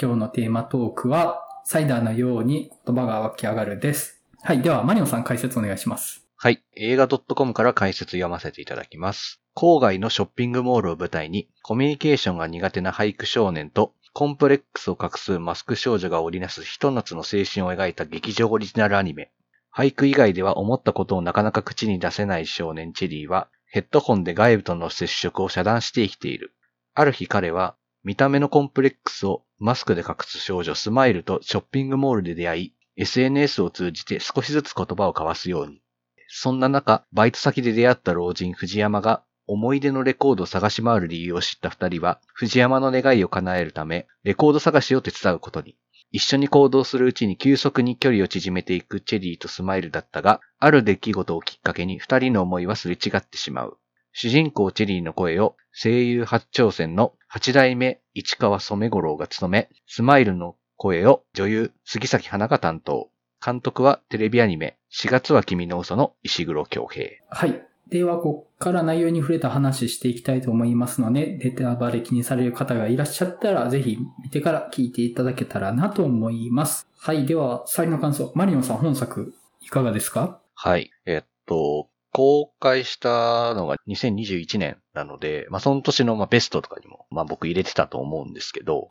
[0.00, 4.22] 今日のテーマトークは、サイダーのように言葉が湧き上がるです。
[4.44, 4.62] はい。
[4.62, 6.24] では、マリオさん解説お願いします。
[6.36, 6.62] はい。
[6.76, 9.42] 映画 .com から解説読ませていただきます。
[9.56, 19.32] 郊外のショッピングモールを舞台に、コミュニケーションが苦手な俳句少年と、コンプレックスを隠すマスク少女が織りなすひと夏の青春を描いた劇場オリジナルアニメ。
[19.76, 26.54] 俳句以外では思ったことをなかなか口に出せない少年チェリーは、ヘッドホンで外部との接触を遮断して生きている。
[26.94, 27.74] ある日彼は、
[28.08, 35.82] 見た目のコンプレックスをマスクで隠す少女スマイルとショッピングモールで出会い、SNS を通じて少しずつ言葉を交わすように。
[36.26, 45.76] そんな中、バイト先で出会った老人藤山が思い出のレコードを探し回る理由を知った二人は、藤山の願いを叶えるため、レコード探しを手伝うことに。
[46.10, 53.78] 一緒に行動するうちに急速に距離を縮めていくチェリーとスマイルだったが、ある出来事をきっかけに二人の思いはすれ違ってしまう。
[54.12, 63.10] 主人公チェリーの声を声優初挑戦の八代目市川染五郎が務め、スマイルの声を女優杉咲花が担当。
[63.44, 67.10] 監督はテレビアニメ4月は君の嘘の石黒京平。
[67.28, 67.62] はい。
[67.88, 76.86] では、こっから内容に触れた話していきたいと思いますので、ネタバレ気にされる方がいらっしゃったら、ぜひ見てから聞いていただけたらなと思います。
[76.98, 77.24] はい。
[77.24, 78.30] では、最後の感想。
[78.34, 80.40] マリオンさん、本作、いかがですか？
[80.54, 80.90] はい。
[81.06, 88.90] えっと、公開したのが2021年なので、まあその年のまあベストとかにも、まあ僕入れてたと思うんですけど、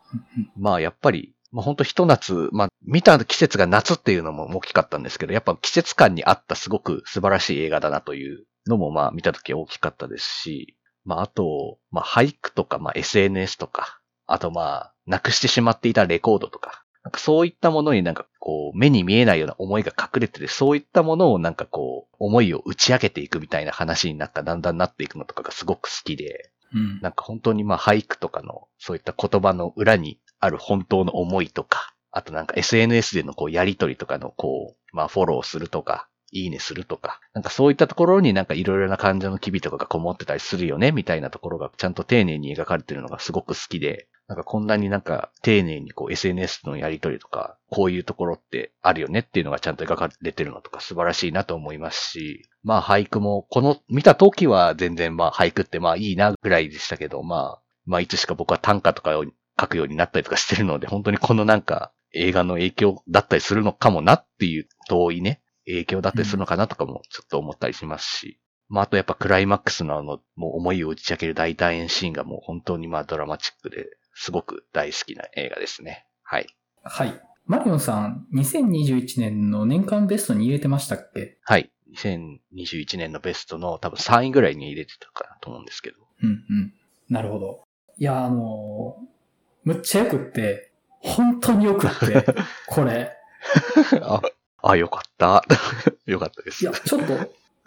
[0.58, 27.02] まあやっぱり、まあ本当一夏、まあ見た季節が夏っていうのも大きかったんですけど、やっぱ季節感に合ったすごく素晴らしい映画だなというのもまあ見た時大きかったですし、まああと、まあ俳句とか、まあ SNS とか、あとまあ、なくしてしまっていたレコードとか、なんかそういったものになんかこう、目に見えないような思いが隠れてて、そういったものをなんかこう、思いを打ち明けていくみたいな話になった、だんだんなっていくのとかがすごく好きで、うん。
[27.02, 59.24] なんか本当にまあ俳句とかの、そういった言葉の裏にある本当の思いとか、あとなんか SNS でのこうやりとりとかのこう、まあフォローするとか、いいねするとか、なんかそういったところになんかいろいろな感情の機微とかがこもってたりするよね、みたいなところがちゃんと丁寧に描かれてるのがすごく好きで、なんかこんなになんか丁寧にこう SNS のやりとりとか、こういうところってあるよねっていうのがちゃんと描かれてるのとか素晴らしいなと思いますし、まあ俳句も、この見た時は全然まあ俳句ってまあいいなぐらいでしたけど、まあ、まあいつしか僕は短歌とかを
[59.60, 68.40] 書くようになったりとかしてるので、本当にこのなんか映画の影響だったりするのかもなっていう遠いね、影響だったりするのかなとかもちょっと思ったりしますし、
[68.70, 76.06] まああとやっぱクライマックスのあの、もう思いを打ち明ける大団円シーンがもう本当にまあドラマチックですごく大好きな映画ですね。
[76.24, 76.48] はい。
[76.84, 77.22] はい。
[77.46, 81.38] マリオンさん、2021年の年間ベストに入れてましたっけ？
[81.44, 81.72] はい。
[81.96, 85.98] 2021年のベストの多分3位ぐらいに入れてたかなと思うんですけど。
[86.24, 86.74] うんうん。
[87.10, 87.64] なるほど。
[87.98, 89.18] いや、あのー
[89.64, 92.26] むっちゃよくって、本当によくって、
[92.68, 93.12] これ。
[94.68, 95.44] あ、あ、よかった。
[96.06, 96.64] よかったです。
[96.64, 97.14] いや、ちょっと、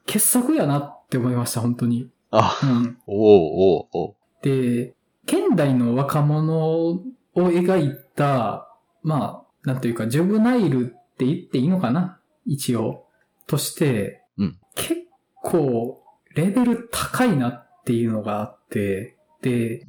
[0.07, 2.11] 傑作やなって思いました、本当に。
[2.31, 2.99] あ、うん。
[3.07, 4.95] おうおうおうで、
[5.25, 7.03] 現代の若者を
[7.35, 8.69] 描いた、
[9.03, 12.19] まあ、なんというか、ジョブナイルって言っていいのかな？
[12.47, 13.07] 一応。
[13.47, 15.03] として、うん結
[15.43, 16.03] 構、
[16.35, 19.87] レベル高いなっていうのがあって、で、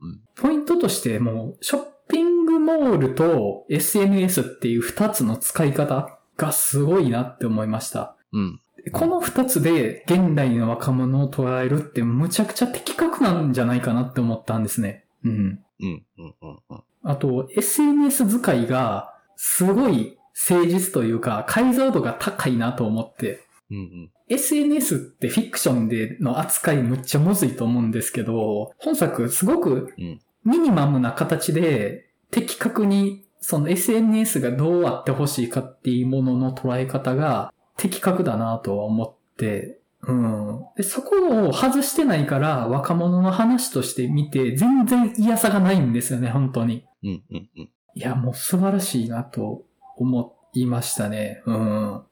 [0.00, 0.20] うん。
[0.34, 8.16] ポイントとしてもう、ショッピングモールと SNS っていう二つの使い方がすごいなって思いました。
[8.32, 8.60] うん。
[8.92, 15.04] この二つで現代の若者を捉えるってむちゃくちゃ的確なんじゃないかなって思ったんですね。
[15.24, 15.32] うん。
[15.80, 16.02] うん。
[16.18, 16.34] うん。
[16.42, 16.58] うん。
[16.70, 16.82] うん。
[17.02, 20.18] あと、SNS 使いがすごい
[20.48, 23.44] 誠実というか解像度が高いなと思って。
[23.70, 23.76] うん。
[23.76, 24.10] うん。
[24.28, 40.64] SNS ってフィクションでの扱いむっちゃむずいと思うんですけど、本作すごくうんミニマムな形で的確にその SNS がどうあってほしいかっていうものの捉え方が的確だなとは思って、うん。
[40.78, 46.86] で、そこを外してないから若者の話として見て全然嫌さがないんですよね、本当に。
[47.02, 47.22] うん。
[47.30, 47.50] うん。
[47.54, 47.70] うん。
[47.94, 49.66] いや、もう素晴らしいなと
[49.98, 51.42] 思いましたね。
[51.44, 52.02] うん。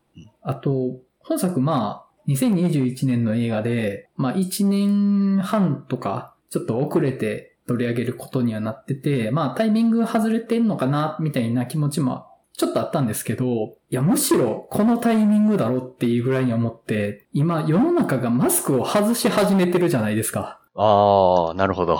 [0.43, 13.45] あと、本作まあ、2021年の映画で、まあ1年半とか、ちょっと遅れて取り上げることにはなってて、まあタイミング外れてんのかな、みたいな気持ちもちょっとあったんですけど、
[13.89, 20.61] いや、むしろこのタイミングだろっていうぐらいに思って、今世の中がマスクを外し始めてるじゃないですか。
[20.75, 21.99] ああ、なるほど。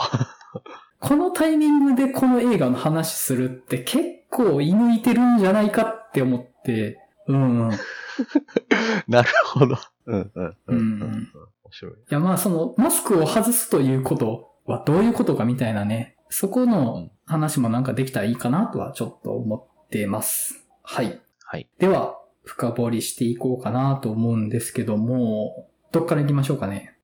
[1.01, 6.99] このタイミングでこの映画の話するって結構射抜いてるんじゃないかって思って、
[7.29, 7.71] うん。
[7.73, 7.77] い
[9.09, 9.79] なるほど。
[10.07, 10.31] うん。
[10.35, 10.45] うん。
[10.45, 10.57] うん。
[10.67, 11.11] うんうん。
[11.65, 11.93] 面白い。
[12.11, 20.65] やまあそのマスクを外すということはどういうことかみたいなね、そこの話もなんかできたらいいかなとはちょっと思ってます。
[20.83, 21.21] はい。
[21.45, 21.69] はい。
[21.79, 26.97] では、深掘りしていこうかなと思うんですけども、どっから行きましょうかね？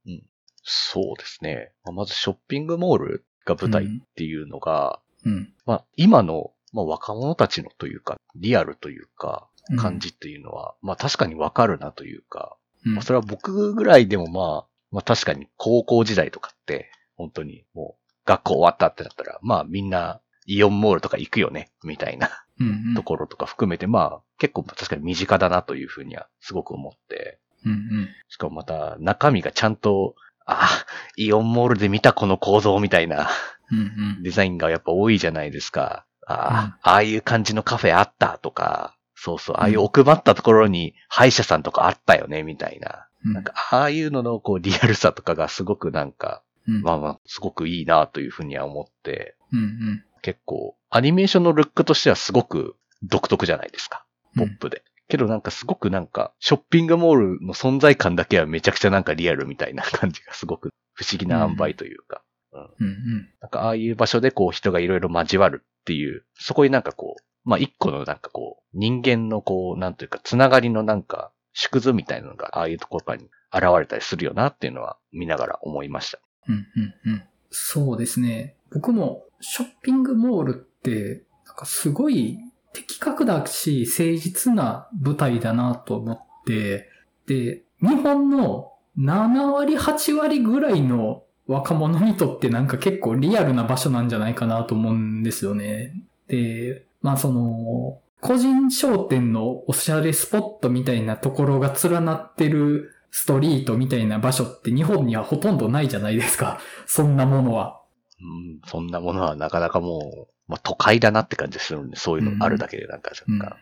[0.71, 1.73] そうですね。
[1.95, 5.53] まずショッピングモールが舞台っていうのが、うん。
[5.65, 12.57] まあ今の、まあ、若者たちのというか、リアルというか、うん感じっていうのは、まあ確かにわかるなというか、
[12.87, 22.31] うんまあそれは僕ぐらいでもまあ、まあ確かに高校時代とかって、本当にもう学校終わったってなったら、まあみんなイオンモールとか行くよね、みたいな。
[22.59, 22.95] うんうん。
[22.95, 28.09] ところとか含めて、まあ結構確かに身近だなというふうにはすごく思って、うんうん。
[28.29, 30.15] しかもまた中身がちゃんと、
[30.47, 30.69] あ、
[31.17, 33.29] イオンモールで見たこの構造みたいな。
[33.71, 33.83] うんう
[34.21, 34.23] ん。
[34.23, 36.07] デザインがやっぱ多いじゃないですか。
[36.27, 43.07] ああ、ああいう感じのカフェあったとか、そうそう、ああいう奥まったところに歯医者さんとかあったよね、みたいな。
[43.25, 43.33] うん。
[43.35, 54.05] なんか、ああいうののこうリアルさとかがすごくなんか、うんまあまあ、すごくいいなというふうには思って、うんうん結構、アニメーションのルックとしてはすごく独特じゃないですか。
[54.37, 54.83] うんポップで。
[55.09, 62.23] けどなんかすごくなんか、ショッピングモールの存在感だけはめちゃくちゃなんかリアルみたいな感じがすごく不思議な塩梅というか。
[62.53, 76.21] うんうんなんかああいう場所でこう人がいろいろ交わるっていう、そこになんかこう、まあ一個のなんかこう、人間のこう、なんというか、つながりのなんか、縮図みたいなのがああいうところに現れたりするよなっていうのは見ながら思いました。
[76.49, 78.57] うんうんうんそうですね。
[78.73, 82.39] 僕もショッピングモールって、なんかすごい
[82.73, 86.89] 的確だし、誠実な舞台だなと思って、
[87.27, 95.95] で、日本の7割、8割ぐらいの若者にとってなんか結構リアルな場所なんじゃないかなと思うんですよね。
[96.29, 106.61] で、まあその、個人商店のおしゃれスポットみたいなところが連なってるストリートみたいな場所って日本にはほとんどないじゃないですか。
[106.87, 107.81] そんなものは。
[108.21, 113.57] うん、そんなものはなかなかもう、まあ都会だなって感じするんで、そういうのあるだけでなんか若干、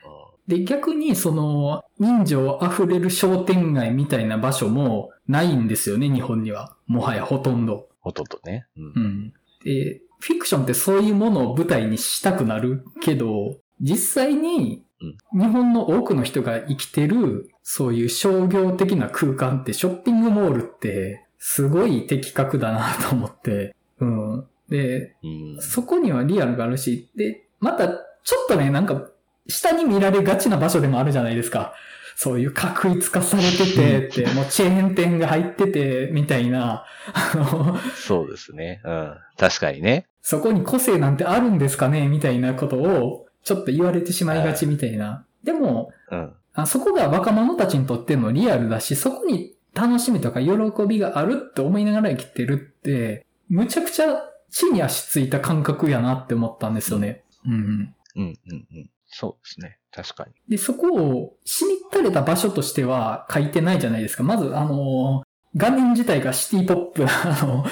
[0.49, 6.77] で、逆にその人情溢れる商店街みたいな場所もないんですよね、日本には。
[6.87, 7.89] もはやほとんど。
[8.01, 8.67] ほとんどね。
[8.77, 9.33] うんうん。
[9.65, 14.85] で、フィクションってそういうものを舞台にしたくなるけど、実際に
[15.33, 23.75] 日本の多くの人が生きてるそういう商業的な空間ってショッピングモールってすごい的確だなと思って。
[23.99, 24.47] うん。
[24.69, 27.97] で、うんそこにはリアルがあるし、で、またちょ
[28.45, 29.11] っとね、なんか
[29.49, 31.75] 下に見られがちな場所でもあるじゃないですか。
[32.15, 38.81] そういう確一化されててって、もうチェーン店が入ってて、みたいな、あの、そうですね。
[38.85, 39.17] うん。
[39.37, 40.07] 確かにね。
[40.23, 45.27] そこに個性なんてあるんですかねみたいなことを、ちょっと言われてしまいがちみたいな。
[45.43, 46.33] でも、うん。
[46.57, 50.53] あそこが若者たちにとってのリアルだし、そこに楽しみとか喜
[50.89, 54.07] びがあるって思いながら生きてるって、むちゃくちゃ
[54.51, 57.25] 地に足ついた感覚やなって思ったんですよね。
[57.45, 57.95] うんうん。
[58.17, 58.91] うん、うん、うん。
[59.07, 59.79] そうですね。
[59.93, 60.33] 確かに。
[60.49, 64.23] で、そこをしみったれた場所としては書いてないじゃないですか。
[64.23, 65.23] まず、あの、
[65.57, 67.11] 画面自体がシティポップな、
[67.43, 67.65] あの、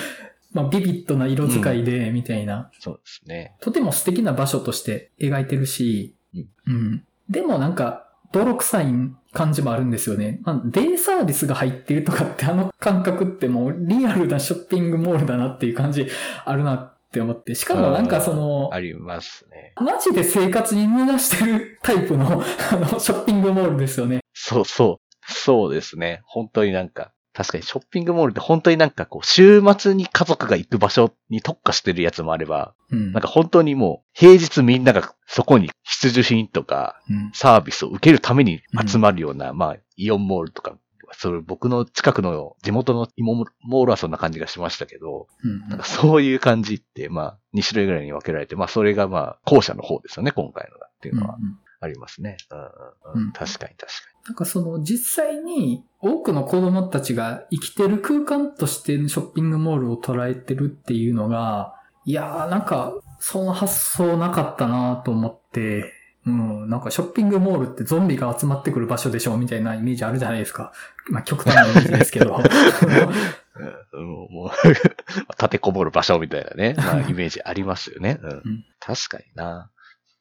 [0.52, 3.56] まあ、ビビッドな色使いで、みたいな、そうですね。
[3.60, 7.04] とても素敵な場所として描いてるし、うんうん。
[7.28, 8.03] でもなんか、
[8.34, 8.86] 泥臭い
[9.32, 10.40] 感じもあるんですよね。
[10.42, 16.08] まあ、デイサービスが入ってるとかってあの感覚ってもうリアルなショッピングモールだなっていう感じ
[16.44, 17.54] あるなって思って。
[17.54, 19.72] しかもなんかその、ありますね。
[19.76, 24.20] マジで生活に逃がしてるタイプの、あの、ショッピングモールですよね。
[24.32, 25.32] そうそう。
[25.32, 26.22] そうですね。
[26.26, 33.12] 本当になんか、確かにショッピングモールって本当になんかこう、週末に家族が行く場所に特化してるやつもあれば、うん。
[33.12, 40.78] なんか本当にもう、平日みんながそこに必需品とかうん、サービスを受けるために集まるような、まあ、イオンモールとか、
[41.12, 52.38] それ僕の近くの地元のイモモールはそんな感じがしましたけど、うんなんかそういう感じって、まあ、2種類ぐらいに分けられて、まあ、それがまあ、後者の方ですよね、今回のがっていうのはうんうんありますね。
[52.50, 52.70] うんうんう
[53.14, 53.32] うんん。
[53.32, 65.92] 確かに確かなんかその実際に多くの子供たちが生きてる空間としてショッピングモールを捉えてるっていうのが、いやーなんかその発想なかったなと思って、
[66.26, 70.72] うん、なんかショッピングモールってゾンビが集まってくる場所でしょみたいなイメージあるじゃないですか。
[71.10, 72.38] まあ極端なイメージですけど。
[72.38, 72.44] に。
[73.92, 78.18] うん、もう、立てこもる場所みたいなね、 まあ、イメージありますよね。
[78.22, 78.64] うんん。
[78.80, 79.70] 確かにな。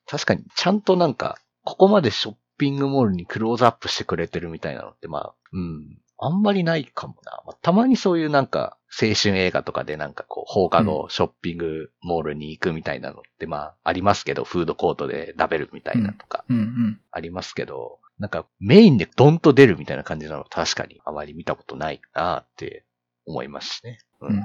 [0.07, 5.98] 確かに、ちゃんとなんか、ここまでショッピングモールにクローズアップしてくれてるみたいなのって、まあ、うん。
[6.17, 7.43] あんまりないかもな。
[7.46, 16.46] まあたまにそういうなんか、青春映画とかでなんかこう、放課後ショッピングモールに行くみたいなのってまあ、ありますけど、フードコートで食べるみたいなとか。
[17.12, 22.86] ありますけど、なんかメインでドンと出るみたいな感じなの確かにあまり見たことないなって
[23.25, 24.00] 思いますしね。
[24.22, 24.36] ううん。
[24.36, 24.39] い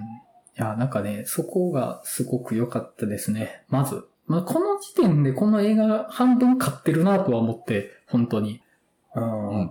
[0.56, 3.62] や、なんかね、そこがすごく良かったですね。
[3.68, 4.08] まず。
[4.28, 8.62] まあ、この時点でこの映画半分買ってるなとは思って、本当に。
[9.14, 9.22] うん。
[9.22, 9.68] うんうんうん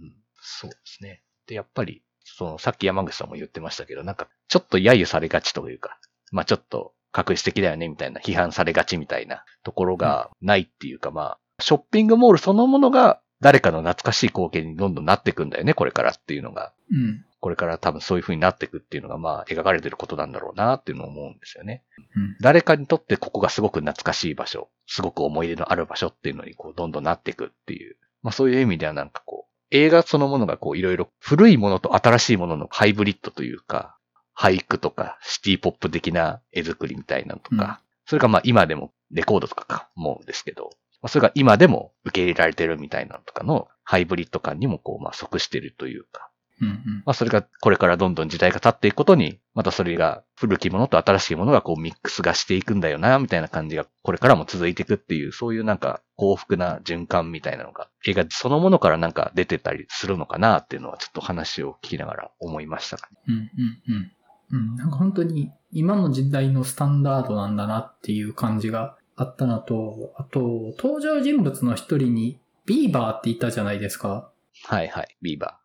[0.00, 0.14] うん。
[0.42, 1.22] そうですね。
[1.46, 5.98] で、やっぱり、その、さっき山口さんも言ってましたけど、なんか、ちょっと揶揄されがちというか、
[6.32, 17.24] まあちょっと、確実的だよね、みたいな、批判されがちみたいなところがないっていうか、まあ、ショッピングモールそのものが、誰かの懐かしい光景にどんどんなっていくんだよね、これからっていうのが、うん。
[17.44, 21.82] これから多分そういう風になっていくっていうのが、まあ、描かれてることなんだろうなっていうのを思うんですよね。
[22.16, 22.36] うん。
[22.40, 27.96] 誰かにとってここがすごく懐かしい場所、すごく思い出のある場所っていうのにこうどんどんなっていくっていう。
[28.22, 33.98] まあそういう意味ではなんかこう、映画そのものがこういろいろ古いものと新しいもののハイブリッドというか、
[34.34, 40.70] 俳句とかシティポップ的な絵作りみたいなのとか、うんそれがまあ今でもレコードとかか思うんですけど、
[41.02, 46.30] まあそれが今でも受け入れられてるみたいなのとかのハイブリッド感にもこうまあ即してるというか、
[46.60, 46.68] うん。
[46.68, 47.02] うん。
[47.04, 63.18] まあそれがこれからどんどん時代が経っていくことに、またそれが古きものと新しいものがこうミックスがしていくんだよな、みたいな感じがこれからも続いていくっていう、そういうなんか幸福な循環みたいなのが映画そのものからなんか出てたりするのかなっていうのはちょっと話を聞きながら思いましたかね。
[63.28, 63.34] うん。
[63.34, 63.50] うん。
[63.88, 64.12] うん。
[64.50, 64.76] うん。
[64.76, 74.30] なんか本当に今の時代のスタンダードなんだなっていう感じがあったのと、あと、登場人物の一人にビーバーって言ったじゃないですか。
[74.64, 75.16] はいはい。
[75.22, 75.50] ビーバー。
[75.50, 75.63] はい。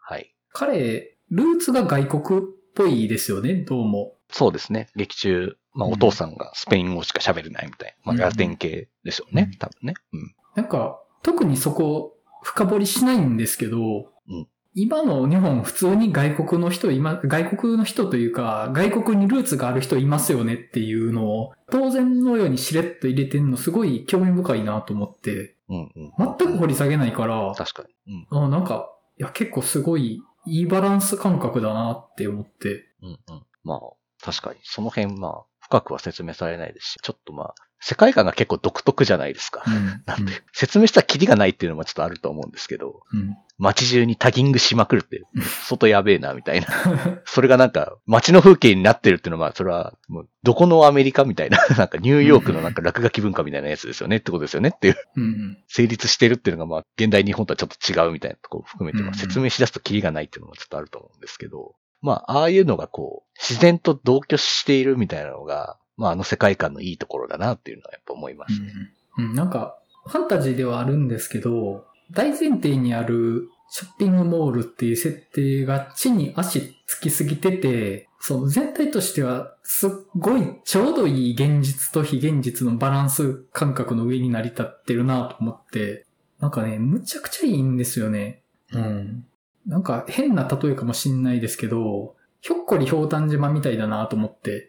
[0.52, 2.44] 彼、ルーツが外国っ
[2.76, 4.16] ぽいですよね、どうも。
[4.32, 4.90] そうですね。
[4.96, 8.14] 劇中、まあうんお父さんがスペイン語しか喋れないみたいな。
[8.14, 9.50] まあラテン系でしょうね。
[9.52, 9.94] うん多分ね。
[10.14, 10.36] うん。
[10.56, 26.36] なんか、特にそこ、深掘りしないんですけど、うん今の日本普通に外国の人、今、外国の人というか、外国にルーツがある人いますよねっていうのを、当然のようにしれっと入れてんのすごい興味深いなと思って、うんうん。
[26.38, 28.28] 全く掘り下げないから、確かに。
[28.32, 28.46] うん。
[28.46, 32.86] あなんか、いや結構すごい、いいバランス感覚だなって思って。
[33.02, 33.46] うんうん。
[33.64, 33.80] まあ、
[34.22, 34.60] 確かに。
[34.64, 39.64] その辺、まあ、深くは説明されないですし、ちょっとまあ、世界観が結構独特じゃないですか。
[39.66, 40.04] うん。
[40.06, 43.38] なんで、説明したらキリがないっていうのもちょっとあると思うんですけど、うん。
[43.58, 46.68] 街中にタギングしまくるってうん、外やべえな、みたいな。
[47.26, 55.58] それがなんか、街の風景になってるっていうのは、まあ、それは、もう、どこのアメリカみたいな、 なんかニューヨークのなんか落書き文化みたいなやつですよねってことですよねっていう、うんうん。
[55.68, 68.74] 成立してるっていうのが、まあ、現代日本とはちょっと違うみたいなところを含めて、まあ、説明しだすとキリがないっていうのもちょっとあると思うんですけど、まあ、ああいうのがこう、自然と同居しているみたいなのが、まあ、あの世界観のいいところだなっていうのはやっぱ思いますね。
[69.18, 69.78] うんうん、なんか、
[70.08, 86.06] ファンタジーではあるんですけど、大前提にあるショッピングモールっていう設定が地に足つきすぎてて、その全体としてはすっごいちょうどいい現実と非現実のバランス感覚の上に成り立ってるなと思って、
[86.40, 88.42] なんかね、むちゃくちゃいいんですよね。
[88.72, 89.26] うん。
[89.68, 94.69] なんか変な例えかもしんないですけど、ひょっこりひょうたん島みたいだなと思って。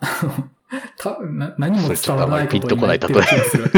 [0.00, 0.48] あの、
[0.98, 3.70] 多分な何も伝わらないことになってる気がする。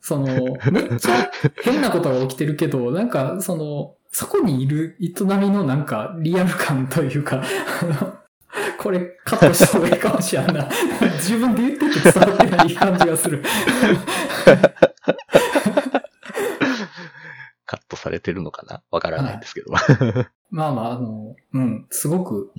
[0.00, 0.26] その、
[0.70, 1.30] めっちゃ
[1.62, 7.42] 変なことが起きてるけど、なんか、その、そこにいる営みのなんかリアル感というか、
[8.78, 10.68] これカットした方がいいかもしれんな。
[11.14, 13.42] 自分で言ってて伝わってない感じがする。
[17.64, 19.72] カットされてるのかなわからないんですけど。
[20.52, 22.52] まあまあ、あの、うん、すごく。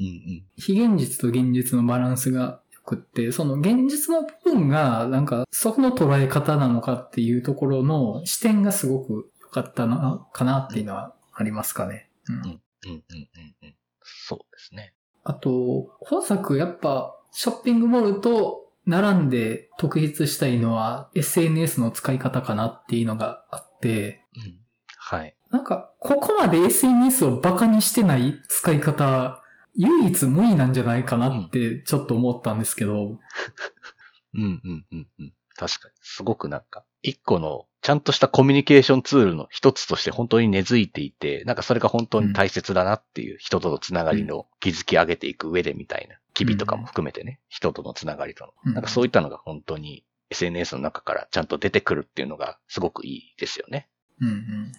[0.58, 12.10] 非現実と現実のバランスが良くって、その現実の部分が、なんか、そこの捉え方なのかっていうところの視点がすごく良かったな、かなっていうのはありますかね。
[12.28, 12.36] うん。
[12.36, 12.60] うんうん
[12.90, 13.00] うん
[13.62, 13.76] うん。
[14.02, 14.96] そうですね。
[15.24, 24.58] あと、本作やっぱ、ショッピングモールと並んで特筆したいのは SNS の使い方かなっていうのがあって、うん。
[24.98, 25.36] はい。
[25.54, 29.44] なんか、ここまで SNS をバカにしてない使い方、
[29.76, 33.20] 唯一無二なんじゃないかなってちょっと思ったんですけど、
[34.34, 35.34] うんうんうんうん。
[35.56, 35.94] 確かに。
[36.02, 48.54] すごくなんか、一個の、ちゃんとしたコミュニケーションツールの一つとして本当に根付いていて、なんかそれが本当に大切だなっていう、人とのつながりの築き上げていく上でみたいな、機微とかも含めてね、人とのつながりとの。
[48.66, 53.88] うんなんかそういったのが本当に SNS の中からちゃんと出てくるっていうのがすごくいいですよね。
[54.20, 54.72] うんうん。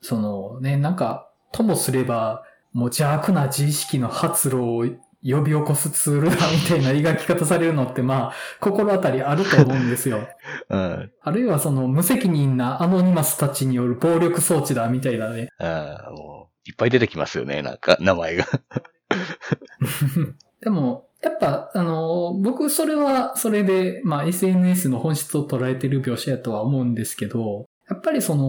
[0.00, 4.84] そのね、なんか、ともすれば、もう邪悪な自意識の発露を
[5.22, 10.26] 呼び起こすツールだみたいな描き方されるのって、まあ、 心当たりあると思うんですよ。
[10.68, 11.12] うん。
[11.20, 15.48] あるいはその無責任なアノニマスたちによる暴力装置だみたいなね。
[15.58, 18.46] ああ、もう、いっぱい出てきますよね、なんか、名前が。
[20.62, 28.44] でも、やっぱ、あの、僕それはそれで、まあ SNS の本質を捉えてる描写やとは思うんですけど、やっぱりその、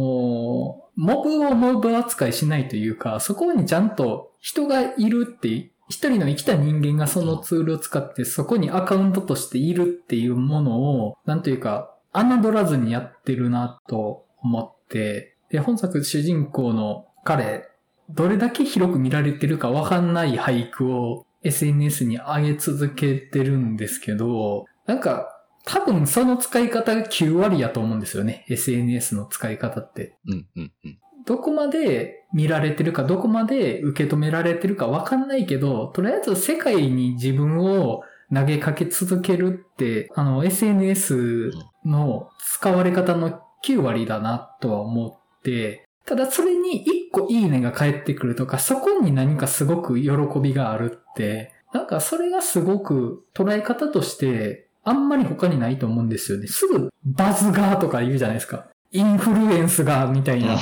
[0.96, 17.68] モブをモブ扱いしないというか、そこにちゃんと人がいるって、一人の生きた人間がそのツールを使ってそこにアカウントとしているっていうものを、なんというか、侮らずにやってるなと思って、で、本作主人公の彼、
[18.10, 25.31] どれだけ広く見られてるかわかんない俳句を SNS に上げ続けてるんですけど、なんか、
[25.66, 28.46] 多分その使い方が9割やと思うんですよね。
[28.50, 30.16] SNS の使い方って。
[30.28, 30.98] うんうんうん。
[31.26, 38.02] どこまで見られてるか、どこまで受け止められてるかわかんないけど、とりあえず世界に自分を
[38.34, 41.52] 投げかけ続けるって、あの、SNS
[41.86, 56.48] の使われ方の9割だなとは思って、ただそれに1個いいねが返ってくるとか、そこに何かすごく喜びがあるって、なんかそれがすごく捉え方としてあんまり他にないと思うんですよね。
[56.48, 58.68] すぐバズがとか言うじゃないですか。
[58.94, 60.60] インフルエンスがみたいな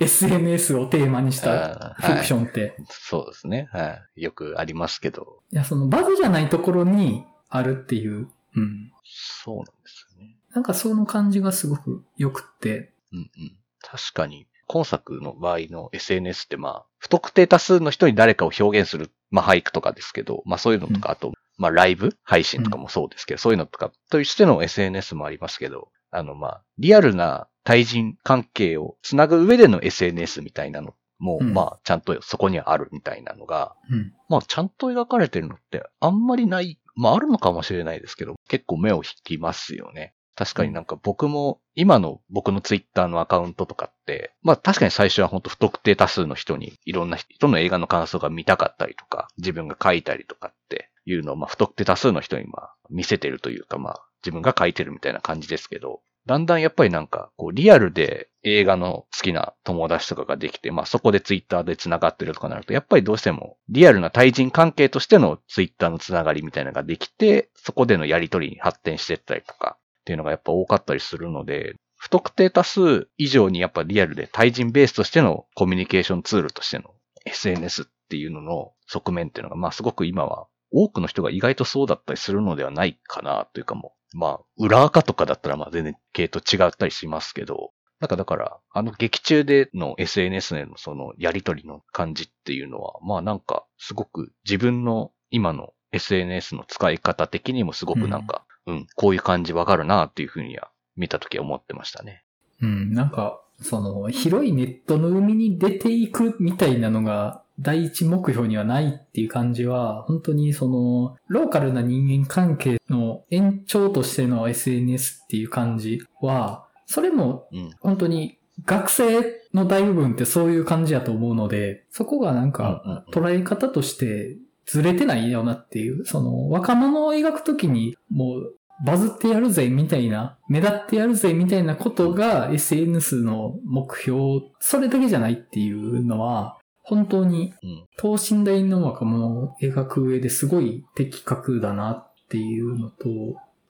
[0.00, 3.68] SNS をテーマにしたフィクションって、はい、そうですね。
[3.72, 4.22] はい。
[4.22, 5.40] よくありますけど。
[5.50, 8.28] いや、そのバズじゃないところにあるっていう。
[8.54, 8.92] うん。
[9.04, 10.36] そうなんですよね。
[10.54, 12.92] なんかその感じがすごく良くって。
[13.12, 13.56] うんうん。
[13.80, 40.14] 確かに、今作の場合の SNS ってまあ、不特定多数の人に誰かを表現する、まあ俳句とかですけど、まあそういうのとか、うん、あと、まあライブ配信とかもそうですけど、うん、そういうのとかとしての SNS もありますけど、あのまあ、リアルな対人関係をつなぐ上での SNS みたいなのも、うん、まあ、ちゃんとそこにはあるみたいなのが、うん、まあ、ちゃんと描かれてるのってあんまりない、まあ、あるのかもしれないですけど、結構目を引きますよね。
[40.40, 76.94] 確かになんか僕も、今の僕のツイッターのアカウントとかって、まあ確かに最初は本当不特定多数の人にいろんな人の映画の感想が見たかったりとか、自分が書いたりとかっていうのをまあ不特定多数の人にまあ見せてるというかまあ自分が書いてるみたいな感じですけど、だんだんやっぱりなんか、こう、リアルで映画の好きな友達とかができて、まあそこでツイッターで繋がってるとかなると、やっぱりどうしてもリアルな対人関係としてのツイッターの繋がりみたいなのができて、そこでのやりとりに発展してったりとかっていうのがやっぱ多かったりするので、不特定多数以上にやっぱリアルで対人ベースとしてのコミュニケーションツールとしての
[77.26, 102.24] SNS っていうのの側面っていうのが、まあすごく今は多くの人が意外とそうだったりするのではないかなというかもまあ、裏垢とかだったらまあ全然系統違ったりしますけど、なんかだから、あの劇中での SNS でのそのやりとりの感じっていうのは、まあなんかすごく自分の今の SNS の使い方的にもすごくなんか、うん、うん、こういう感じわかるなっていうふうには見たときは思ってましたね。
[102.62, 117.48] うん、なんか、その広いネットの海に出ていくみたいなのが第一目標にはないっていう感じは、本当にその、ローカルな人間関係の延長としての SNS っていう感じは、それも、
[117.80, 136.56] 本当に学生の大部分ってそういう感じやと思うので、そこがなんか、捉え方としてずれてないよなっていう、その、若者を描くときに、もう、バズってやるぜみたいな、目立ってやるぜみたいなことが SNS の目標、それだけじゃないっていうのは、
[136.90, 137.54] 本当に、
[137.96, 143.06] 等身大の若者を描く上ですごい的確だなっていうのと、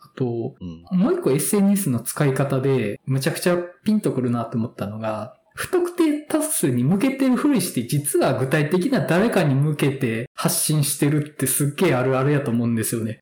[0.00, 13.20] あと、うん、もう一個 SNS の使い方で、むちゃくちゃピンとくるなと思ったのが、不特定多数に向けてるふりして、実は具体的な誰かに向けて発信してるってすっげえあるあるやと思うんですよね。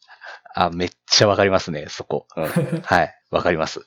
[0.54, 2.28] あ、めっちゃわかりますね、そこ。
[2.36, 2.44] うん、
[2.86, 3.80] はい、わかります。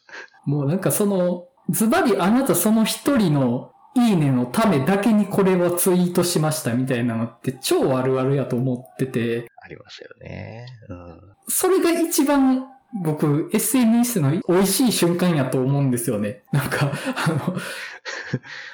[0.45, 9.47] もうなんかその、ズバリあなたその一人のいいねのためだけにこれをツイートしましたみたいなのって超あるあるやと思ってて。
[9.61, 10.67] ありますよね。
[10.89, 11.21] うん。
[11.47, 16.43] それが一番僕 SNS の美味しい瞬間やと思うんですよね。
[16.51, 17.57] なんか、あの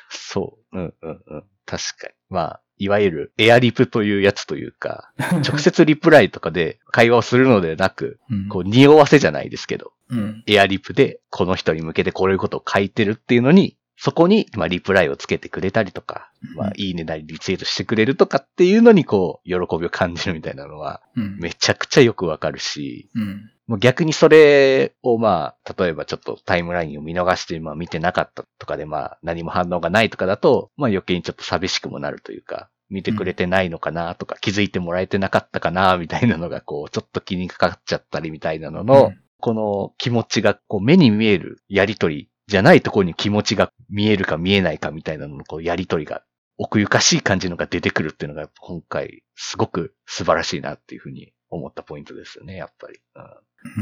[0.10, 0.78] そう。
[0.78, 1.44] うんうんうん。
[1.66, 2.14] 確かに。
[2.30, 5.12] まあ、いわゆるエアリプというやつというか、
[5.48, 46.24] 直接リプライとかで会話をするのでなく、うん、こう、匂わせじゃないですけど、うん、エアリプでこの人に向けてこういうことを書いてるっていうのに、そこに、まあ、リプライをつけてくれたりとか、まあ、いいねなりリツイートしてくれるとかっていうのに、こう、喜びを感じるみたいなのは、めちゃくちゃよくわかるし、うん、もう逆にそれをまあ、例えばちょっとタイムラインを見逃して、まあ見てなかったとかで、まあ何も反応がないとかだと、まあ余計にちょっと寂しくもなるというか、見てくれてないのかなとか、気づいてもらえてなかったかなみたいなのが、こう、ちょっと気にかかっちゃったりみたいなのの、この気持ちが、こう、目に見えるやりとりじゃないところに気持ちが見えるか見えないかみたいなののこうやりとりが
[46.58, 53.00] 奥ゆかしい感じのが出てくるっていうのが今回すごく素晴らしいなっていうふうに思ったポイントですよね、やっぱり。
[53.16, 53.24] うん。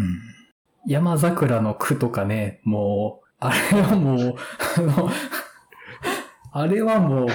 [0.02, 0.22] うん、
[0.88, 4.36] 山桜の句とかね、もう、あれはもう、
[4.78, 5.12] あの、
[6.52, 7.28] あれはもう、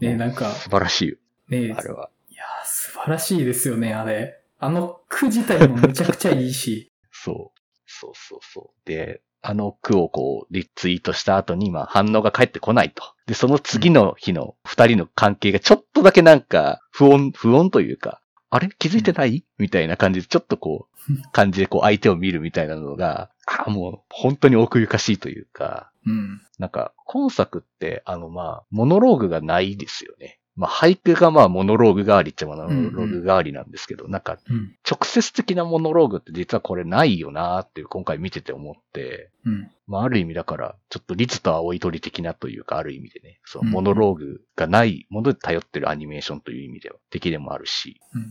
[0.00, 0.50] ね、なんか。
[0.54, 1.16] 素晴らしいよ。
[1.48, 2.10] ねあれは。
[2.28, 4.40] いや、素晴らしいですよね、あれ。
[4.58, 6.92] あの句自体もめちゃくちゃいいし。
[7.10, 7.60] そう。
[7.86, 8.88] そうそうそう。
[8.88, 13.02] で、あの句をこう、リツイートした後に、まあ反応が返ってこないと。
[13.26, 18.68] で、その次の日の二人の関係がちょっとだけなんか、不穏、 不穏というか、あれ？
[18.78, 19.44] 気づいてない？
[19.58, 26.40] みたいな感じで、ちょっとこう、 感じでこう相手を見るみたいなのが、あもう本当に奥ゆかしいというか、うん。
[26.58, 30.39] なんか、今作って、あのまあ、モノローグがないですよね。
[30.60, 34.76] まあ、俳句がまあ、モノローグ代わりっちゃモノローグ代わりなんですけど、なんか、うん。
[34.88, 39.70] 直接的なモノローグって実はこれないよなーっていう今回見てて思って、うん。
[39.86, 48.26] まあある意味だから、ちょっと律と青い鳥的なというか、ある意味でね、そのうんモノローグがないもので頼ってるアニメーションという意味では敵でもあるし、うん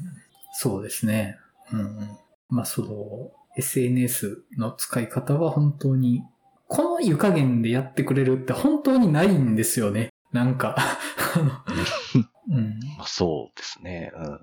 [0.53, 1.37] そうですね。
[1.71, 2.17] うんうん。
[2.49, 6.23] まあ、その、SNS の使い方は本当に、
[6.67, 10.09] この湯加減でやってくれるって本当にないんですよね。
[10.31, 10.75] なんか、
[12.51, 12.79] うん。
[12.97, 14.39] まあそうですね、うんうんうん、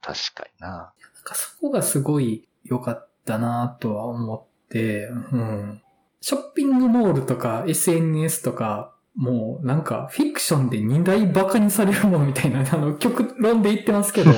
[0.00, 0.68] 確かにな。
[0.68, 0.90] なん
[1.24, 5.82] かそこがすごい良かったなとは思って、うん。
[6.20, 14.32] ショッピングモールとか SNS とか、もうなんかフィクションで二大バカにされるものみたいな、 あの、極論で言ってますけど、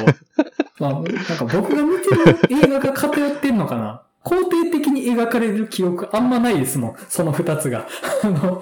[0.78, 7.86] まあ、なんか僕が見てる映画が偏ってんのかな肯定的に描かれる記憶あんまないですもん、その二つが。
[8.22, 8.60] あの、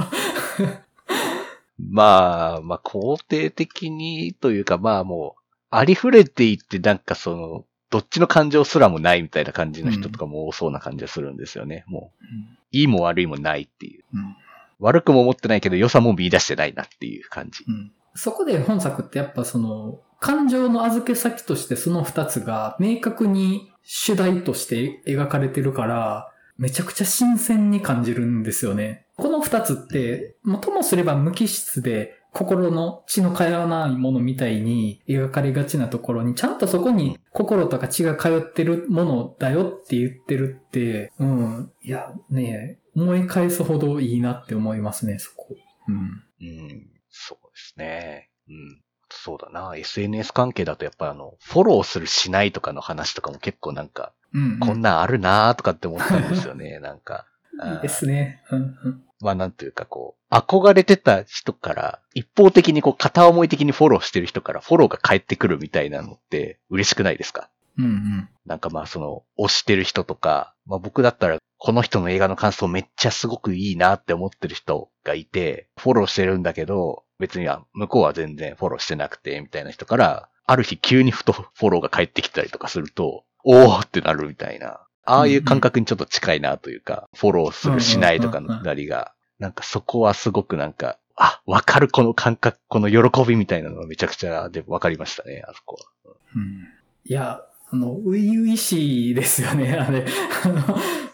[1.93, 11.85] まあ、まあ肯定的にというか、まあもう、ありふれていってなんかその、どっちの感情すらもないみたいな感じの人とかも多そうな感じがするんですよね。
[11.87, 12.25] もう、
[12.73, 14.05] いいも悪いもないっていう。
[14.15, 14.37] うん
[14.81, 17.65] 悪くも思ってないけど良さも見出してないなっていう感じ。
[17.69, 29.07] うんそこで本作ってやっぱその、感情の預け先としてその二つが明確に主題として描かれてるから、めちゃくちゃ新鮮に感じるんですよね。
[29.23, 41.73] この二つって、もともすれば無機質で心の血の通わないものみたいに描かれがちなところに、ちゃんとそこに心とか血が通ってるものだよって言ってるって、うん。
[41.83, 45.55] いや、ね思い返すほどいいなって思いますね、そこ。
[45.87, 45.95] うん。
[45.95, 48.29] うん、そうですね。
[48.49, 48.83] うん。
[49.09, 49.77] そうだな。
[49.77, 56.81] SNS 関係だとやっぱりあの、フォローするしないとかの話とかも結構なんか、うん、こんなんあるなーとかって思ったんですよね。
[56.81, 57.27] なんか。
[57.75, 58.43] いいですね。
[58.51, 67.49] うんうんまあなんというかこう、憧れてた人から、一方的にこう片思い的にフォローしてる人からフォローが返ってくるみたいなのって嬉しくないですか？
[67.79, 68.29] うんうん。
[68.45, 84.81] なんかまあその、推してる人とか、まあ僕だったら、この人の映画の感想めっちゃすごくいいなって思ってる人がいて、フォローしてるんだけど、別には、向こうは全然フォローしてなくて、みたいな人から、ある日急にふとフォローが返ってきたりとかすると、おーってなるみたいな。
[85.05, 96.15] ああいう感覚にちょっと近いなというか、フォローするしないとかのくだりが、なんかそこはすごくなんか、あ、わかるこの感覚、この喜びみたいなのがめちゃくちゃでわかりましたね、あそこは。
[96.37, 96.69] うん
[97.05, 100.07] いや、あの、初々しいですよね、あれ。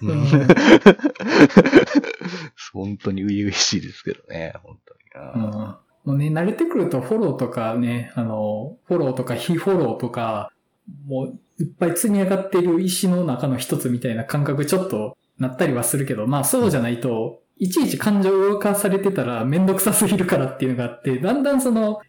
[0.03, 0.27] うん
[2.74, 5.33] 本当に初々しいですけどね、本当にな。
[5.33, 5.38] う
[5.74, 10.51] んもうね、慣れてくるとフォローとかね、あの、フォローとか非フォローとか、
[11.07, 22.01] もういっぱい積み上がっている石の中の一つみたいな感覚ちょっとなったりはするけど、まあそうじゃないと、いちいち感情を動かされてたらめんどくさすぎるからっていうのがあって、だんだんその、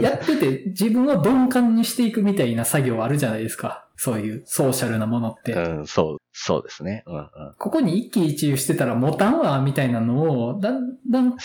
[0.00, 3.86] やってて自分を鈍感にしていくみたいな作業あるじゃないですか。
[3.96, 5.52] そういうソーシャルなものって。
[5.52, 7.04] うん、そう、そうですね。
[7.06, 7.28] うんうん。
[7.56, 11.36] ここに一喜一憂してたら持たんわ、みたいなのを、だんだん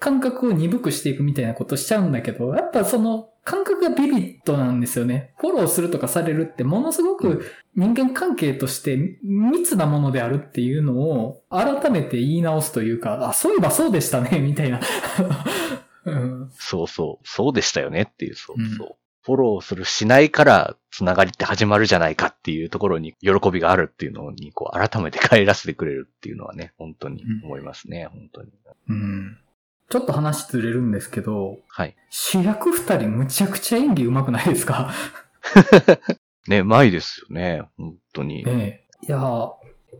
[0.00, 5.34] 感覚を鈍くしていくみたいなことしちゃうんだけど、やっぱその感覚がビビッドなんですよね。
[5.38, 7.44] フォローするとかされるってものすごく
[7.76, 14.80] 人間関係として密なものであるっていうのを改めて言い直すというか、あ、そういえばそうでしたね、 みたいな。
[16.06, 18.96] うんそうそう、そうでしたよねっていう、そううんそう。
[19.22, 28.52] フォローするしないから、つながりって始まるじゃないかっていうところに喜びがあるっていうのに、こう、改めて帰らせてくれるっていうのはね、本当に思いますね、本当に。
[28.88, 29.38] うん
[29.90, 31.94] ちょっと話ずれるんですけど、はい。
[32.10, 34.90] 主役二人むちゃくちゃ演技上手くないですか？
[36.48, 38.44] ね、うまいですよね、本当に。
[38.44, 39.06] ねえ。
[39.06, 39.50] いやー、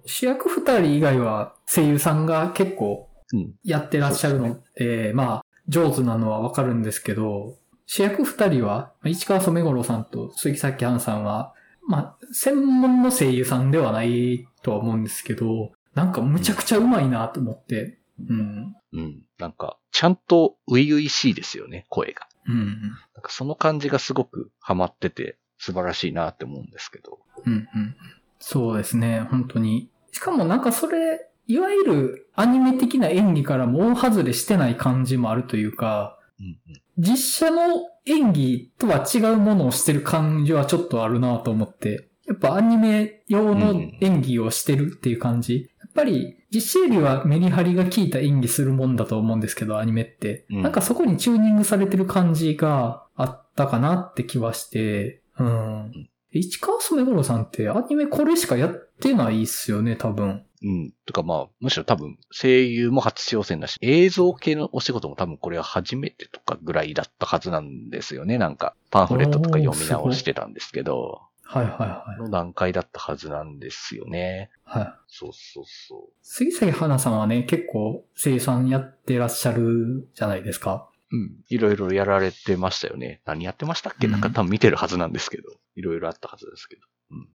[0.07, 3.55] 主役二人以外は声優さんが結構うん。
[3.65, 11.55] やってらっしゃるので、まあ、上手なのはわかるんですけど、主役二人は、まあ市川染五郎さんと杉咲杏さんは、
[11.87, 18.77] まあ、専門の声優さんではないとは思うんですけど、なんかむちゃくちゃ上手いなと思って、うん。
[18.93, 19.23] うん。
[19.39, 22.29] なんか、ちゃんと初々しいですよね、声が。
[22.47, 22.67] うん。
[23.15, 27.19] なんかその感じがすごくハマってて、素晴らしいなって思うんですけど。
[27.47, 27.97] うんうん。
[28.39, 29.91] そうですね、本当に。
[30.13, 36.83] しかもなんかそれ、いわゆるアニメ的な演技からも大外れしてない感じもあるというか、うんうん。
[36.99, 42.09] 実写の演技とは違うものをしてる感じはちょっとあるなと思って。
[42.27, 45.71] やっぱアニメ用の演技をしてるっていう感じ。
[45.95, 50.45] やっぱり実写よりはメリハリが効いた演技するもんだと思うんですけど、アニメって。
[50.51, 55.23] うんなんかそこにチューニングされてる感じがあったかなって気はして。
[55.39, 56.09] うん。
[56.33, 60.45] 市川染五郎さんってアニメこれしかやってないっすよね、多分。
[60.65, 60.93] うん。
[61.07, 68.39] とかまあ、むしろ多分声優も初挑戦だし、映像系のお仕事も多分これは初めてとかぐらいだったはずなんですよね。
[68.39, 72.21] なんか、パンフレットとか読み直してたんですけど、はいはいはい。
[72.21, 74.51] の段階だったはずなんですよね。
[74.65, 74.95] はい。
[75.09, 80.89] そうそうそ杉咲花さんはね、結構声優さんやってらっしゃるじゃないですか。
[81.13, 81.17] う。
[81.17, 81.33] うん。
[81.49, 83.21] いろいろやられてましたよね。
[83.25, 85.45] 何やってましたっけ、うんなんか多分見てるはずなんですけど。
[85.77, 86.83] いろいろあったはずですけど。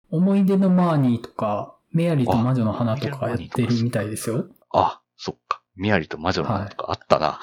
[0.10, 4.48] 思い出のマーニーとか、メアリーと魔女の花とかやってるみたいですよ。
[4.72, 5.57] あ、そっか。
[5.78, 7.40] ミヤリと魔女の花とかあったな。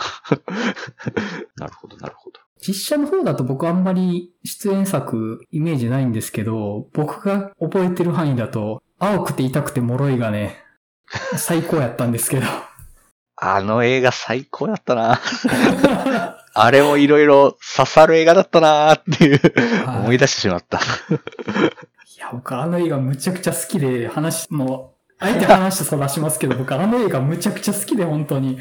[1.57, 2.41] なるほど、なるほど。
[2.67, 10.57] 実写の方だと僕あんまり出演作イメージないんですけど、僕が覚えてる範囲だと、青くて痛くて脆いがね、
[11.37, 12.47] 最高やったんですけど。
[13.37, 15.21] あの映画最高だったな。
[16.55, 20.79] あれもいろいろ刺さる映画だったなーっていう、はい思い出してしまった。
[20.79, 20.81] い
[22.19, 24.94] や、僕あの映画むちゃくちゃ好きで、話、もう、
[25.25, 28.59] あえて話そらしますけど、僕あの映画むちゃくちゃ好きで、本当に。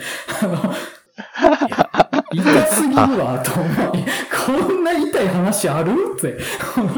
[2.31, 4.05] 痛すぎるわ、と思い。
[4.45, 6.37] こんな痛い話あるって。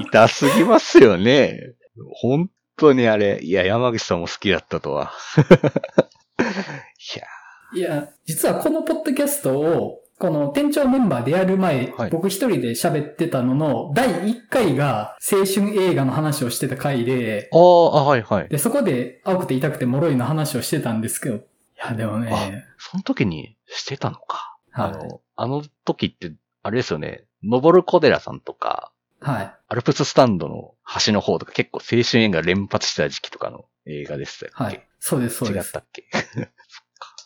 [0.02, 1.74] 痛すぎますよね。
[2.14, 3.40] 本当にあれ。
[3.42, 5.12] いや、山口さんも好きだったとは。
[7.16, 7.26] いや、
[7.74, 18.50] いや、実はこのポッドキャストを、この店長メンバーでやる前、はい僕一人で喋ってたのの、第1回が青春映画の話をしてた回で、ああ、はいはい。
[18.50, 21.42] で、そこで青くて痛くて脆いの話をしてたんですけど、い
[21.78, 24.58] や、でもね、その時にしてたのか。
[24.72, 25.08] あはい。
[25.08, 27.26] の、あの時って、あれですよね。
[27.44, 29.54] 登る小寺さんとか、はい。
[29.68, 34.88] アルプススタンドの端の方とか結構青春映画連発してた時期とかの映画でしたっけ、はい。
[35.00, 35.68] そうです、そうです。
[35.68, 36.04] 違ったっけ？
[36.14, 36.50] そっか。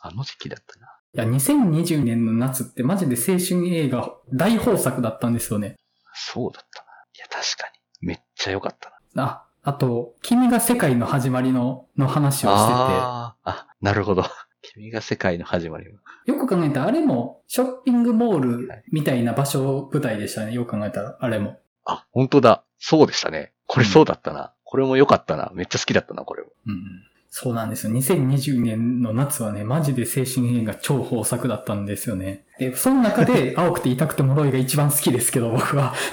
[0.01, 0.87] あの時期だったな。
[1.13, 5.77] いや、2020年の夏ってマジで青春映画大豊作だったんですよね。
[6.13, 6.87] そうだったな。
[7.15, 7.69] いや、確か
[8.01, 8.07] に。
[8.07, 9.23] めっちゃ良かったな。
[9.23, 14.23] あ、あと、君が世界の始まりの、の話をしてて、ああ、あ、なるほど。
[14.61, 15.93] 君が世界の始まりは。
[16.25, 20.53] よく考えたらあれもショッピングモールみたいな場所舞台でしたね。
[20.53, 21.59] よく考えたら、あれも。
[21.85, 22.63] あ、本当だ。
[22.77, 23.53] そうでしたね。
[23.65, 24.53] これそうだったな。
[24.63, 25.51] これも良かったな。
[25.55, 26.49] めっちゃ好きだったな、これも。
[26.67, 27.08] うん。
[27.29, 27.93] そうなんですよ。
[27.93, 32.45] 2020年の夏はね、マジで青春映画超豊作だったんですよね。
[32.57, 35.93] で、その中で 青くて痛くて脆いが一番好きですけど、僕は。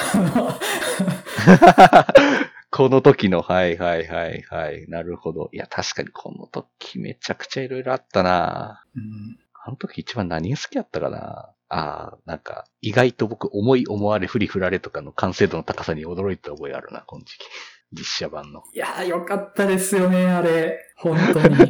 [2.70, 4.86] この時の、はいはいはいはい。
[4.88, 5.48] なるほど。
[5.52, 8.84] いや、確かにこの時めちゃくちゃいろいろあったな。
[8.94, 17.46] うんあの時一番何が好きだったかなああ、なんか、意外と僕、思い思われ、振り振られとかの完成度の高さに驚いた覚えあるな、この時期。
[17.92, 18.62] 実写版の。
[18.72, 20.78] いやー、よかったですよね、あれ。
[20.96, 21.54] 本当に。
[21.56, 21.66] いや、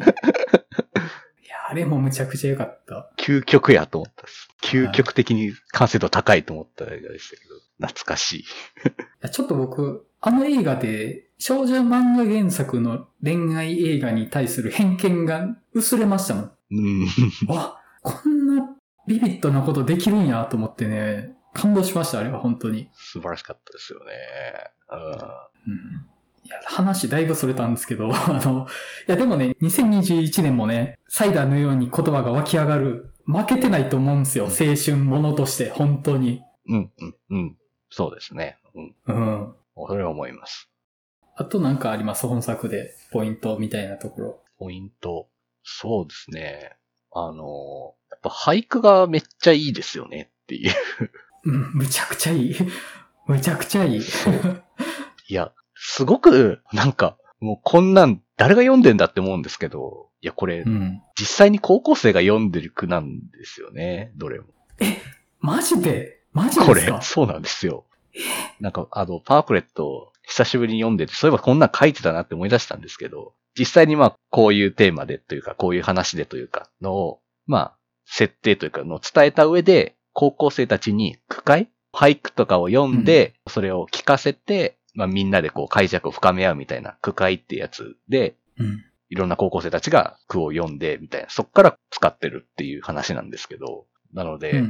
[1.69, 3.11] あれもむちゃくちゃよかった。
[3.19, 4.49] 究極やと思ったです。
[4.63, 7.55] 究極的に完成度高いと思った映画でしたけど、
[7.87, 8.41] 懐かしい。
[8.41, 8.45] い
[9.21, 16.53] やちょっと僕、あの映画で少女漫画原作の恋愛映画に対する偏見が薄れましたもん。
[16.71, 17.07] うん。
[17.49, 18.77] わ、こんな
[19.07, 22.91] ビビッドなことできるんやと思ってね、感動しました、あれは本当に。
[22.95, 24.13] 素晴らしかったですよね。
[24.93, 26.07] うんうん
[26.45, 28.69] いや、話だいぶそれたんですけど、 あの、
[29.09, 36.45] いやでもね、2021年もね、サイダーのように言葉が湧き上がる、負けてないと思うんですよ、青春ものとして、本当に。
[36.69, 37.59] うん、うん、うん。
[37.91, 38.59] そうですね。
[38.75, 38.95] うん。
[39.07, 39.55] うん。
[39.89, 40.71] それは思います。
[41.35, 44.41] あとなんかあります、本作で、ポイントみたいなところ。
[44.59, 45.29] ポイント。
[45.65, 46.77] そうですね。
[47.13, 50.73] あの、やっぱ俳句がめっちゃいいですよねっていう。
[51.47, 52.57] うん、むちゃくちゃいい。
[53.27, 54.01] むちゃくちゃいい。
[54.01, 61.03] いや、すごく、なんか、もうこんなん誰が読んでんだって思うんですけど、いや、これ、うん。
[61.19, 64.47] 実際に高校生が読んでる句なんですよね、どれも。
[65.41, 66.21] マジで？
[66.33, 67.87] マジこれですか、そうなんですよ。
[68.61, 88.83] なんか、あの、パークレットを久しぶりに読んでて、そういえばこんなん書いてたなって思い出したんですけど、実際にまあ、こういうテーマでというか、こういう話でというか、のを、まあ、設定というか、のを伝えた上で、高校生たちに句会俳句とかを読んで、それを聞かせて、まあみんなでこう解釈を深め合うみたいな句会ってやつで、うん。
[89.09, 94.63] いろんな高校生たちが句を読んで、みたいな、そっから使ってるっていう話なんですけど、なので、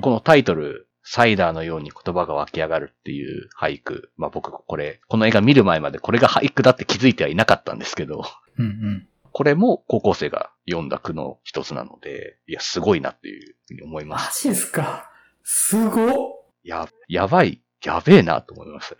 [0.00, 4.10] このタイトル、サイダーのように言葉が湧き上がるっていう俳句。
[4.16, 8.24] まあ、僕、これ、この映画見る前までこれが俳句だって気づいてはいなかったんですけど、
[8.58, 9.08] うんうん。
[9.36, 14.44] これも高校生が読んだ句の一つなので、いや、すごいなっていうふうに思いまマす。
[14.44, 15.10] ジですか？
[15.44, 16.10] すごっ
[16.64, 18.96] や、やばい、やべえなと思いました。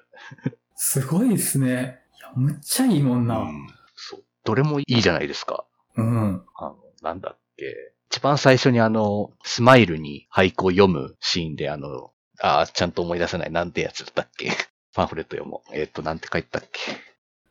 [0.74, 2.00] すごいですね。
[2.18, 3.38] いや、むっちゃいいもんな。
[3.38, 3.66] うん。
[3.94, 4.24] そう。
[4.44, 5.64] どれもいいじゃないですか。
[5.96, 6.44] うん。
[6.54, 7.64] あの、なんだっけ。
[8.10, 12.10] 一番最初にあの、スマイルに俳句を読むシーンであの、
[12.42, 13.50] あーちゃんと思い出せない。
[13.50, 14.52] なんてやつだったっけ？
[14.92, 15.74] パンフレット読もう。
[15.74, 17.05] えっ、と、なんて書いてたっけ？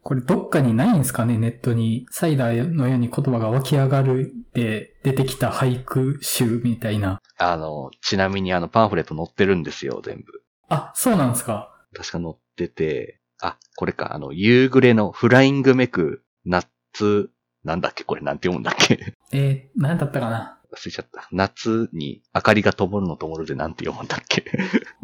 [0.06, 1.36] これどっかにないんですかね？
[1.36, 2.06] ネットに。
[2.12, 7.20] サイダーのように言葉が湧き上がるで出てきた俳句集みたいな。
[7.39, 10.26] あの、ちなみにあの、パンフレット載ってるんですよ、全部。
[10.70, 11.76] あ、そうなんですか。
[11.96, 17.32] 確か載ってて、あ、これか、あの、夕暮れのフライングめく夏、
[17.63, 19.15] なんだっけこれなんて読むんだっけ？
[19.34, 20.60] えー、何だったかな？
[20.72, 21.28] 忘れちゃった。
[21.32, 24.46] 夏に明かりが灯るの灯るでなんて読むんだっけ？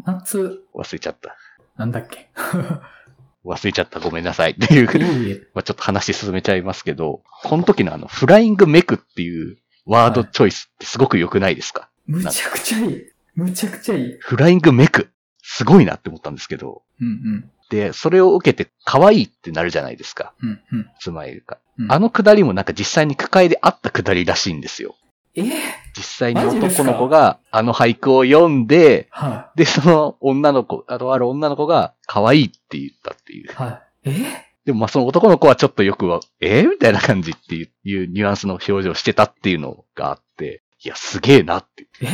[0.06, 1.36] 夏、忘れちゃった。
[1.76, 2.30] なんだっけ？
[3.44, 4.00] 忘れちゃった。
[4.00, 4.52] ごめんなさい。
[4.52, 5.46] っていう。
[5.54, 13.02] まあ、ちょっと話進めちゃいますけど、この時のあの、フライングメクっていうワードチョイスってすごく良くないですか、むちゃくちゃいい。
[13.34, 14.16] むちゃくちゃいい。
[14.20, 15.10] フライングメク
[15.42, 17.50] すごいなって思ったんですけど、うんうん。
[17.70, 20.34] で、それを受けて可愛いってなるじゃないですか。
[20.42, 20.90] うんうん。
[21.00, 21.58] スマイルが。
[21.78, 24.94] うんあのくだりもなんか実際に区会であったくだりらしいんですよ。
[25.34, 25.50] えー、
[25.96, 33.54] 実際に男の子があの俳句を読んで、はで、その女の子、あとある女の子が可愛いって言ったっていうい。。
[33.54, 33.82] はい。
[34.04, 34.10] え？
[34.10, 34.24] ー、
[34.66, 36.62] でもまあその男の子はちょっとよくは、え？
[36.62, 37.70] ー、みたいな感じっていう
[38.06, 41.86] ニュアンスの表情してたっていうのがあって、いや、すげえなって。
[42.00, 42.06] え？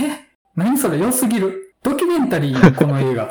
[0.56, 1.74] 何それ良すぎる。
[1.82, 3.30] ドキュメンタリーこの映画。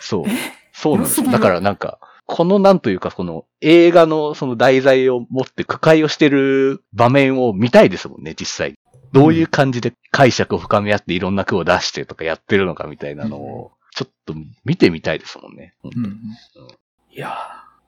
[0.00, 0.32] そうえ？
[0.72, 1.30] そうなんですよ。
[1.30, 1.98] だからなんか、
[2.30, 8.74] このなんというか、この映画のその題材を持って句会をしてる場面を見たいですもんね、実際。
[9.12, 14.34] どういう感じで解釈を深め合っていろんな句を出してとかやってるのかみたいなのを、ちょっと
[14.66, 15.74] 見てみたいですもんね。
[15.82, 16.18] 本当にうんうん
[17.10, 17.32] いやー、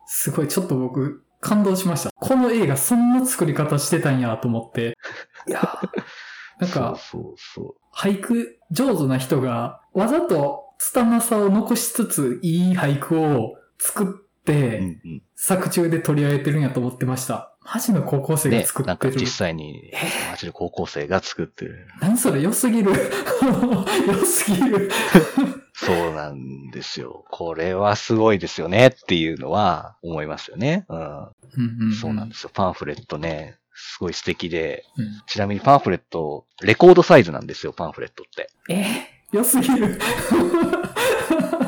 [0.06, 2.10] すごい、ちょっと僕、感動しました。
[2.10, 4.96] この映画、そんな作り方してたんやと思って。
[5.46, 5.88] いやー、
[6.60, 14.82] なんか、そうそうそ俳句上手な人が、わざと拙さを残しつつ、いい俳句を作っう。
[14.82, 15.22] んうん。
[15.36, 17.54] 作中で取り上げてるんやと思ってました。
[17.72, 18.86] マジの高校生がね作、ってる。
[18.86, 19.92] なんか実際に、
[20.30, 21.86] マジで高校生が作ってる。
[22.00, 22.92] 何それ良すぎる。
[24.06, 24.90] 良すぎる。
[25.74, 27.24] そうなんですよ。
[27.30, 30.84] これはすごいですよねっていうのは思いますよね。
[30.88, 30.98] うん。
[30.98, 31.32] うん
[31.82, 32.50] うんそうなんですよ。
[32.52, 38.50] パンフレットね、すごい素敵で、うんちなみにパンフレット、レコードサイズなんですよ、パンフレットって。
[38.68, 38.82] え？
[39.32, 39.98] ー、良すぎる。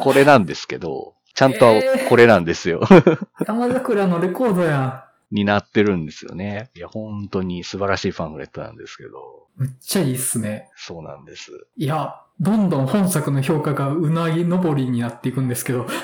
[0.00, 2.82] これなんですけど、ちゃんとえーこれなんですよ。
[3.46, 6.70] 山桜のレコードやになってるんですよね。
[6.76, 9.62] いや、本当に素晴らしいパンフレットなんですけど、ん。
[9.62, 10.68] めっちゃいいっすね。
[10.76, 11.50] そうなんです。
[11.76, 15.86] いや、どんどん本作の評価がうなぎ登りになっていくんですけど。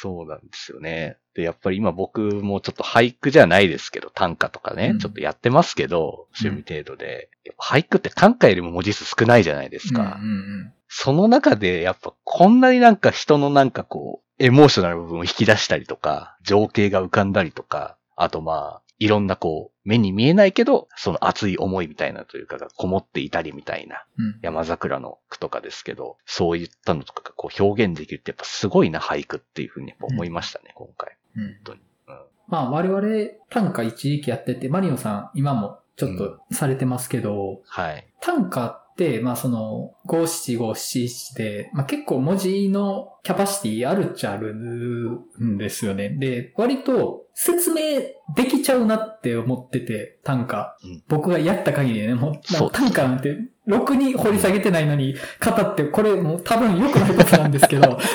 [0.00, 1.16] そうなんですよね。
[1.34, 7.30] で、やっぱり今僕もちょっと俳句じゃないですけど、短歌とかね、うんちょっとやってますけど、趣味程度で。
[7.44, 10.18] やっぱ俳句って短歌よりも文字数少ないじゃないですか。
[10.22, 24.24] うんうんその中でやっぱこんなになんか人のなんかこう、エモーショナル部分を引き出したりとか、情景が浮かんだりとか、あとまあ、いろんなこう、目に見えないけど、その熱い思いみたいなというかがこもっていたりみたいな、うん。
[24.26, 31.16] うん山桜の句とかですけど、そういったのとかがこう表現できるってやっぱすごいな俳句っていうふうに思いましたね、今回。
[31.36, 31.56] うん。
[31.64, 31.80] 当に。
[32.08, 32.14] うん。
[32.48, 38.08] まあ我々短歌一時期やってて、マリオさん今もちょっとされてますけど、はい。
[38.20, 38.84] 短歌
[39.22, 46.10] まあその、五七五七七で、まあ結構文字のキャパシティあるっちゃあるんですよね。
[46.10, 48.00] で、割と説明
[48.34, 50.76] できちゃうなって思ってて、短歌。
[50.82, 57.98] うん僕がやった限りでね、もう短歌なんて、ろくに掘り下げてないのに語って、これもう多分良くないことなんですけど、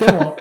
[0.00, 0.36] でも、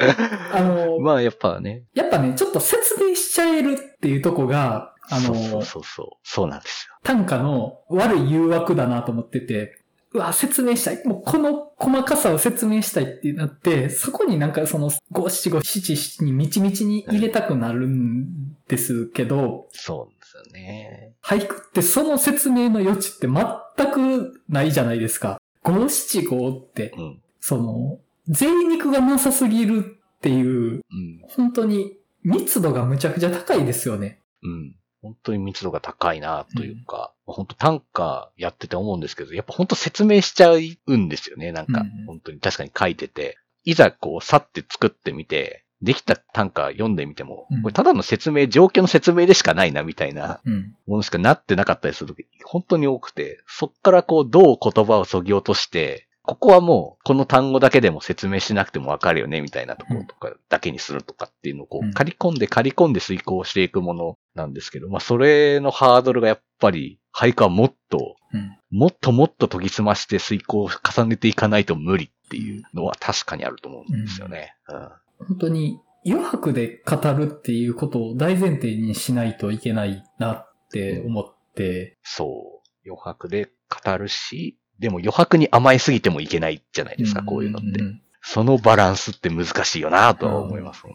[0.54, 6.96] あの、 まあやっぱね、やっぱね、ちょっと説明しちゃえるっていうとこが、あの、そうそうそうそう、そうなんですよ。
[7.04, 9.80] 短歌の悪い誘惑だなと思ってて、
[10.16, 11.06] うわ、説明したい。
[11.06, 21.14] もうこの細かさを説明したいってなって、そこになんかその五七五七七にみちみちに入れたくなるんですけど、そうなんですよね。
[21.22, 25.38] 俳句ってその説明の余地って全くないじゃないですか。
[25.64, 27.22] 五七五って、うん。
[27.42, 30.82] その、贅肉がなさすぎるっていう、うん。
[31.28, 34.22] 本当に密度がむちゃくちゃ高いですよね。
[34.44, 34.76] うん。
[35.06, 41.52] 本当に密度が高いなというか、本当短歌やってて思うんですけど、やっぱ本当説明しちゃうんですよね。
[41.52, 43.38] なんかうんうん、本当に確かに書いてて。
[43.66, 50.76] いざこう、さって作ってみて、できた短歌読んでみてもうん、これただの説明、状況の説明でしかないなみたいなうん。
[50.88, 68.58] ものしかなってなかったりするとき、本当に多くて、そっからこう、どう言葉を削ぎ落として、ここはもう、この単語だけでも説明しなくてもわかるよね、みたいなところとかだけにするとかっていうのをこうんう、刈り込んで刈り込んで遂行していくものなんですけど、まあ、それのハードルがやっぱり、俳句はもっと、うん。
[68.72, 74.54] もっともっと研ぎ澄まして遂行を重ねていかないと無理っていうのは確かにあると思うんですよね。
[74.68, 74.90] うん。
[75.28, 82.90] 本当に余白で語るっていうことを大前提にしないといけないなって思って、そう。
[82.90, 87.82] 余白で語るし、でも余白に甘えすぎてもいけないじゃないですか、こういうのって。
[87.82, 90.94] んそのバランスって難しいよなとは思います、本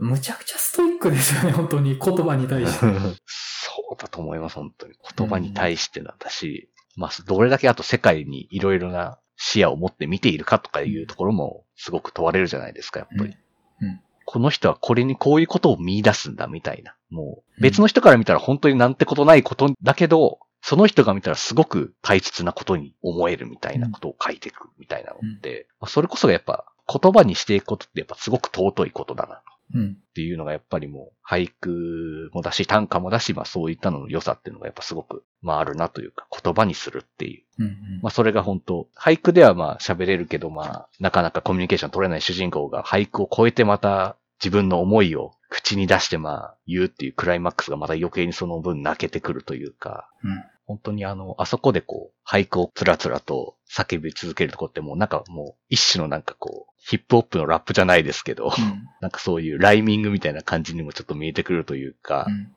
[0.00, 2.80] むちゃくちゃストイックですよね、本当に言葉に対して。
[2.80, 2.98] 当に。
[3.26, 4.94] そうだと思います、本当に。
[5.16, 13.36] 言葉に対してなんだし、まあ、どれだけあと世界にいろいろな視野を持って見ているかとかいうところもすごく問われるじゃないですか、やっぱり。
[13.80, 16.96] うんうんこの人はこれにこういうことを見出すんだみたいな。
[17.10, 29.42] もう別の人から見たら本当になんてことないことだけど、その人が見たらすごく大切なことに思えるみたいなことを書いていくみたいなのって、まあそれこそがやっぱ言葉にしていくことってやっぱすごく尊いことだな。
[29.74, 29.98] うん。
[30.00, 37.44] っていうのがやっぱりもう俳句もだし短歌もだし、まあそういったのの良さっていうのがやっぱすごくまああるなというか言葉にするっていう。
[37.58, 37.74] うんうん。
[38.00, 58.52] まあそれが本当俳句ではまあ喋れるけどまあなかなかコミュニケーション取れない主人公が俳句を超えてまた自分の思いを口に出してまあ言うっていうクライマックスがまた余計にその分泣けてくるというか、うん本当にあの、あそこでこう、俳句をつらつらと叫び続けるとこってもうなんかもう一種のなんかこう、ヒップホップのラップじゃないですけど、うん。
[59.00, 62.34] なんかそういうライミングみたいな感じにもちょっと見えてくるというか、うん。
[62.34, 62.48] うん。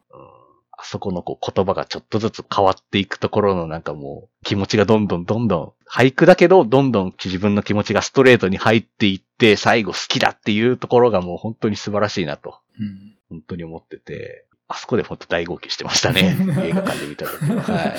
[0.80, 13.18] あそこのこう言葉がちょっとずつ変わっていくところのなんかもう気持ちがどんどんどんどん俳句だけどどんどん自分の気持ちがストレートに入っていって最後好きだっていうところがもう本当に素晴らしいなとうん。
[13.30, 16.38] 本当に思ってて、あそこで本当大号泣してましたね。
[16.64, 17.62] 映画館で見た時は。
[17.62, 17.96] はい。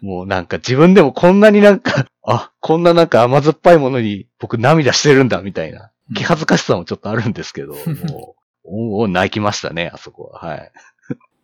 [0.00, 7.74] もうなんか自分でもこんなになんか、あ、こんななんか甘酸っぱいものに僕涙してるんだみたいな気恥ずかしさもちょっとあるんですけど、
[8.08, 10.40] もう、おお泣きましたね、あそこは。
[10.40, 10.72] はい。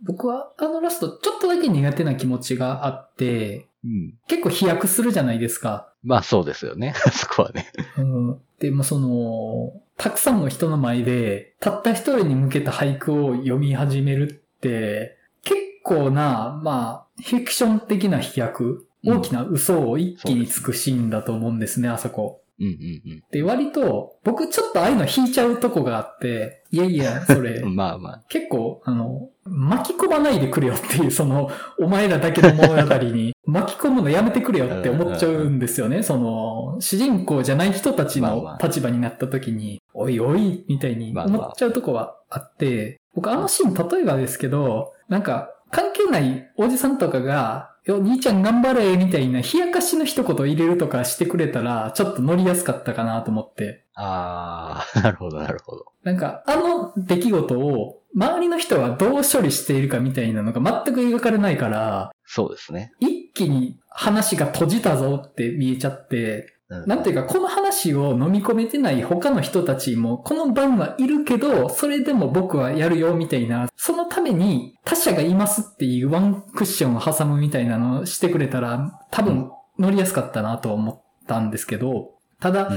[0.03, 4.15] 僕はあのラストちょっとだけ苦手な気持ちがあって、うん。
[4.27, 5.93] 結構飛躍するじゃないですか。
[6.03, 6.95] まあそうですよね。
[7.07, 7.73] あ そこはね。
[7.97, 22.43] うん、でもその、たくさんの人の前で、たった一人に向けた俳句を読み始める結構な、まあ、フィクション的な飛躍、うん大きな嘘を一気につくシーンだと思うんですね、あそこ。
[22.59, 27.77] うんうんで、割と、僕ちょっとああいうの引いちゃうとこがあって、いやいや、それう、ん。
[27.77, 28.23] まあまあ。
[28.29, 36.03] 結構、あの、巻き込まないでくれよっていう、その、お前らだけの物語に 巻き込むのやめてくれよって思っちゃうんですよね。
[36.03, 53.85] その、主人公じゃない人たちのまあまあ立場になった時に、おいおい、みたいにまあまあ思っちゃうとこはあって、僕あのシーン、例えばですけど、なんか、関係ないおじさんとかが、よ、兄ちゃん頑張れ、みたいな、冷やかしの一言入れるとかしてくれたら、ちょっと乗りやすかったかなと思って。
[53.95, 55.87] ああ、なるほど、なるほど。
[56.05, 62.93] なんか、あの出来事を、周りの人はどう処理しているかみたいなのが全く描かれないから、そうですね。
[63.01, 82.71] 一気に話が閉じたぞって見えちゃって、うんなんていうか、この話を飲み込めてない他の人たちも、この場にはいるけど、それでも僕はやるよみたいな、そのために他者がいますっていうワンクッションを挟むみたいなのをしてくれたら、多分乗りやすかったなと思ったんですけど、ただ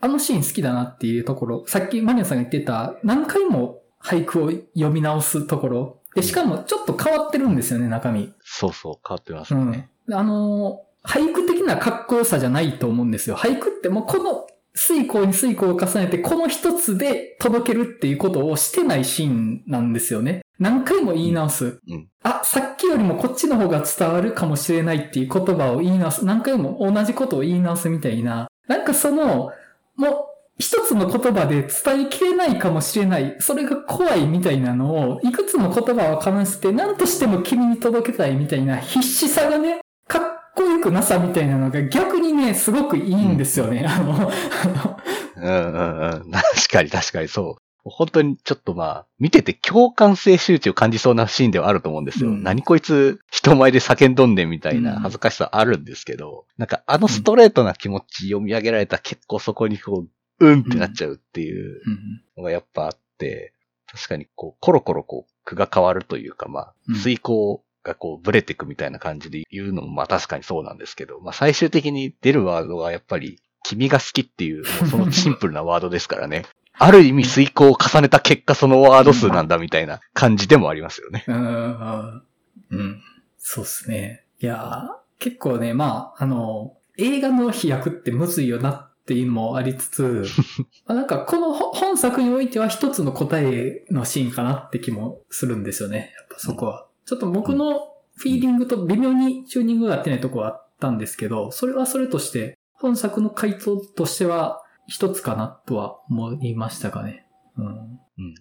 [0.00, 6.00] あのシーン好きだなっていうところ、さっきマニアさんが言ってた、何回も俳句を読み直すところ。
[6.14, 8.32] で、しかもちょっと変わってるんですよね、中身。
[8.42, 9.90] そうそう、変わってますうんね。。
[10.10, 13.36] あのー俳句的なかっこよさじゃないと思うんですよ。
[13.36, 20.42] 俳句ってもうこの水行に水行を重ねて、この一つで届けるっていうことをしてないシーンなんですよね。
[20.58, 21.80] 何回も言い直す。
[21.88, 22.08] うん。
[22.22, 26.24] あ、さっきよりもこっちの方が伝わるかもしれないっていう言葉を言い直す。
[26.24, 28.48] 何回も同じことを言い直すみたいな。
[28.68, 29.50] なんかその、
[29.96, 30.26] もう、
[30.58, 33.36] 一つの言葉で伝えきれないかもしれない。
[33.40, 39.80] それが怖いみたいなのを、いくつの言葉を話して、何としても君に届けたいみたいな必死さがね、
[40.56, 43.84] こよくなさみたいなのが逆にね、すごくいいんですよね。
[43.86, 44.32] あの、
[45.36, 46.30] うんうんうん。
[46.30, 47.62] 確かに確かにそう。
[47.88, 52.30] 本当にちょっとまあ、見てて共感性周知を感じそうなシーンではあると思うんですよ。
[52.30, 60.04] うん何こいつ人前で叫んどんねんみたいなうん恥ずかしさあるんですけど、なんかあのストレートな気持ち読み上げられたら結構そこにこ
[60.40, 63.52] う、うんってなっちゃうっていううんのがやっぱあって、
[63.86, 76.44] 確かにこう、コロコロこう、句が変わるというかまあ、うん遂行がこう、ブレてくみたいな感じで言うのもまあ確かにそうなんですけど、まあ最終的に出るワードがやっぱり、君が好きっていう、もう そのシンプルなワードですからね。
[76.78, 81.24] ある意味遂行を重ねた結果そのワード数なんだみたいな感じでもありますよね。
[81.26, 82.22] うん、
[82.70, 83.02] うん。
[83.38, 84.24] そうっすね。
[84.40, 90.24] いやー結構ね、まあ、あの、映画の飛躍ってむずいよなっていうのもありつつ、
[90.86, 96.12] まあなんかこのほ本作においては一つの答えのシーンかなって気もするんですよね。
[96.16, 96.86] やっぱそこは。
[97.06, 107.26] ちょっと僕のフィーリングと微妙にチューニングが合ってないとこはあったんですけど、それはそれとして、本作の回答としては一つかなとは思いましたかね。
[107.56, 107.66] うん。
[107.66, 107.84] うんうん
[108.18, 108.34] うん。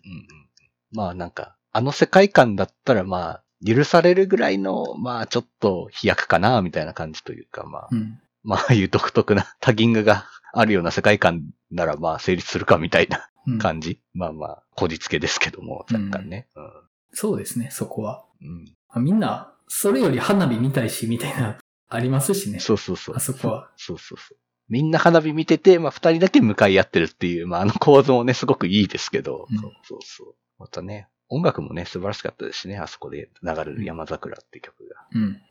[0.91, 14.01] まあなんか、あの世界観だったらまあ、許されるぐらいの、まあちょっと飛躍かな、みたいな感じというか、まあ、うん、まあいう独特なタギングがあるような世界観ならまあ成立するかみたいな感じ。
[14.15, 16.71] うん、まあまあ、こじつけですけども、若干ね、うん、
[17.13, 18.24] そうですね、そこは。
[18.41, 21.57] うん、みんな、それより花火見たいし、みたいな、
[21.89, 22.59] ありますしね。
[22.59, 23.15] そうそうそう。
[23.15, 23.71] あそこは。
[23.77, 24.37] そうそうそう。
[24.69, 30.35] みんな花火見てて、まあ二人だけ向かい合ってるっていう、まああの構造もね、すごくいいですけど、うん、そうそうそう。
[30.57, 34.95] またね、音楽もね、素晴らしかったですしね、あそこで流れる山桜って曲が。
[35.13, 35.41] うん。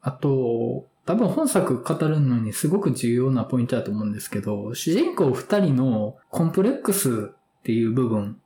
[0.00, 8.40] あと、多分本作語るのにすごく重要なポイントだと思うんですけど、主人公二人のコンプレックスっていう部分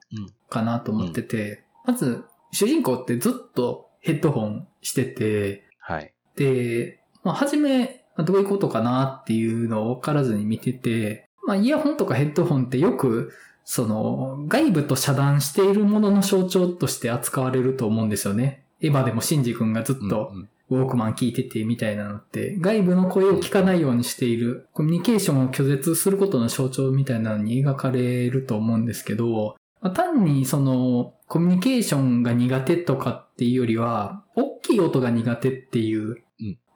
[0.48, 2.24] かなと思ってて、うん、まず、
[2.56, 6.14] 主人公ってずっとヘッドホンしてて、はい。
[6.36, 13.30] で、まあ、初め、どういうことかなっていうのを分からずに見てて、まあ、イヤホンとかヘッドホンってよく、
[13.66, 18.64] その、外部と遮断しているものの象徴として扱われると思うんですよね。
[18.80, 20.32] エヴァでもシンジ君がずっと
[20.70, 36.16] ウォークマン聞いててみたいなのって、外部の声を聞かないようにしている、コミュニケーションを拒絶することの象徴みたいなのに描かれると思うんですけど、まあ、単にその、コミュニケーションが苦手とかっていうよりは、大きい音が苦手っていう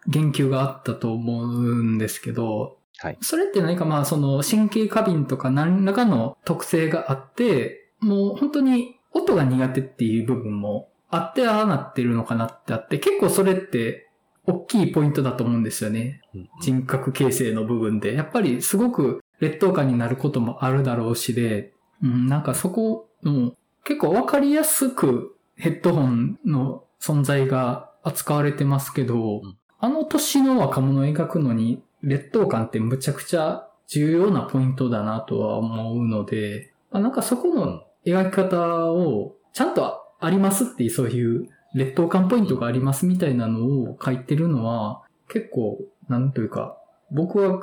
[0.06, 3.18] 言及があったと思うんですけど、はい。
[3.20, 14.08] それって何かまあその神経過敏とか何らかの特性があって、もう本当に音が苦手っていう部分もあってああなってるのかなってあって、結構それって
[14.46, 16.20] 大きいポイントだと思うんですよね。
[16.60, 18.14] 人格形成の部分で。
[18.14, 21.72] やっぱりすごく劣等感になることもあるだろうしで、
[22.02, 45.78] うん、なんかそこ、うん、結構わかりやすくヘッドホンの存在が扱われてますけど、うん、あの年の若者を描くのに劣等感ってむちゃくちゃ重要なポイントだなとは思うので、まあ、なんかそこの描き方をちゃんとありますっていうそういう劣等感ポイントがありますみたいなのを書いてるのは結構、
[46.08, 46.76] なんというか、
[47.12, 47.60] 僕は、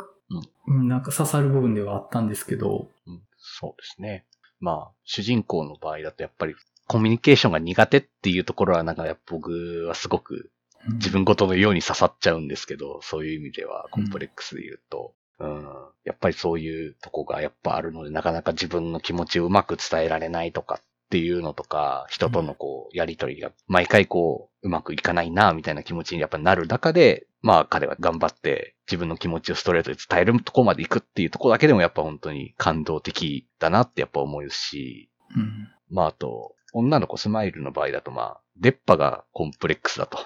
[0.67, 3.21] うん、なんか刺さる部分ではあったんですけど、うん、
[3.59, 4.25] そうですね。
[4.59, 6.55] まあ、主人公の場合だとやっぱり
[6.85, 10.51] コミュニケーションが苦手っていうところはなんか僕はすごく
[10.93, 15.65] 自分ごとのように刺さっちゃうんですけど、そういう意味ではコンプレックスで言うと、うん、
[16.05, 40.19] やっぱりそういうとこがやっぱあるので、なかなか自分の気持ちをうまく伝えられないとかっていうのとか、人とのこう、やりとりが毎回こう、うまくいかないな、みたいな気持ちにやっぱなる中で、まあ彼は頑張って自分の気持ちをストレートで伝えるとこまで行くっていうとこだけでもやっぱ本当に感動的だなってやっぱ思うし、うん、まああと、女の子スマイルの場合だとまあ、出っ歯がコンプレックスだと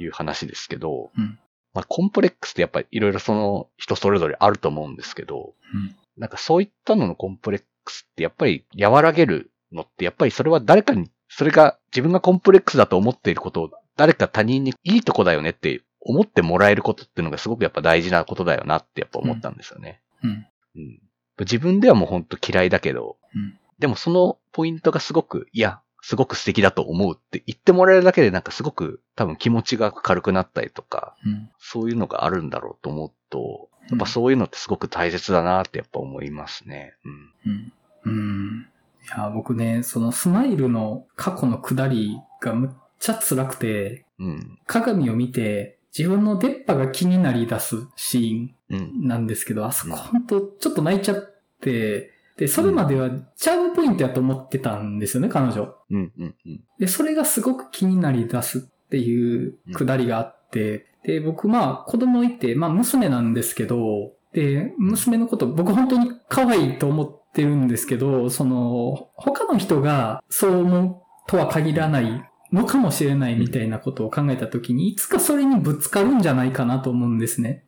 [0.00, 1.38] いう話ですけど、うん、
[1.74, 20.00] まあコンプレックスってやっぱりいろいろその人それぞれあると思うんですけど、うん、なんかそういったののコンプレックスってやっぱり和らげるのって、やっぱりそれは誰かに、それが自分がコンプレックスだと思っていることを誰か他人にいいとこだよねって思ってもらえることっていうのがすごくやっぱ大事なことだよなってやっぱ思ったんですよね。
[20.22, 20.46] うん。
[20.76, 21.00] うん、
[21.40, 36.94] 自分ではもうほんと嫌いだけど、うん、でもそのポイントがすごく、いや、すごく素敵だと思うって言ってもらえるだけでなんかすごく多分気持ちが軽くなったりとか、うん、そういうのがあるんだろうと思うと、やっぱそういうのってすごく大切だなってやっぱ思いますね。
[37.04, 37.32] うん。
[37.46, 37.72] うん。
[38.04, 38.68] うん
[39.04, 55.76] いや、僕ね、そのスマイルの過去の下りがむっちゃ辛くて、うん、鏡を見て自分の出っ歯が気になり出すシーンなんですけど、うん、あそこほんとちょっと泣いちゃって、で、それまではチャームポイントやと思ってたんですよね、彼女。
[55.90, 77.64] うんうんうん、で、それがすごく気になり出すっていう下りがあって、で、僕まあ子供いて、まあ娘なんですけど、で、娘のこと僕本当に可愛いと思ってってるんですけど、その、他の人がそう思うとは限らないのかもしれないみたいなことを考えたときに、いつかそれにぶつかるんじゃないかなと思うんですね。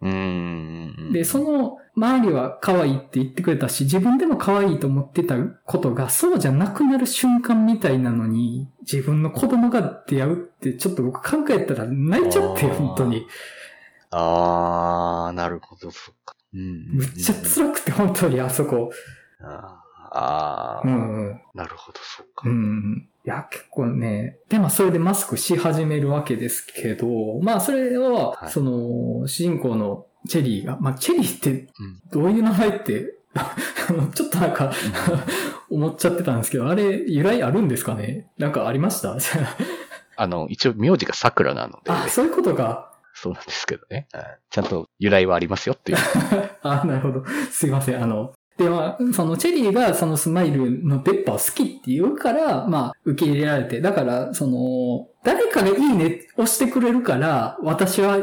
[1.12, 13.26] で、その周りは可愛いって言ってくれたし、自分でも可愛いと思ってたことがそうじゃなくなる瞬間みたいなのに、自分の子供が出会うってちょっと僕考えたら泣いちゃって、本当に。
[14.12, 16.36] あー、なるほど、そっか。
[16.54, 18.92] うん、むっちゃ辛くて、本当にあそこ。
[19.42, 21.40] ああ、うん、うん。
[21.54, 22.48] なるほど、そうか。
[22.48, 23.08] うん。
[23.24, 31.68] いや、結構ね、で、まあ、それでマスクし始めるわけですけど、まあ、それは、はい、その、主人公のチェリーが、まあ、チェリーって、
[32.12, 33.14] どういう名前って、
[34.14, 34.72] ちょっとなんか
[35.68, 38.30] 思っちゃってたんですけど、あれ、由来あるんですかね？
[38.38, 39.16] なんかありました？
[40.16, 42.92] あの、一応名字が桜なので、あ、そういうことか。
[43.12, 44.08] そうなんですけどね。
[44.12, 45.98] はいちゃんと由来はありますよっていう。
[46.62, 47.24] あ、なるほど。
[47.50, 48.02] すいません。
[48.02, 53.80] あの、で、まあ、そのチェリーがそのスマイルのペッパーを好きって言うから、まあ、受け入れられて。
[53.80, 58.18] だから、その、誰かがいいね押してくれるから、私は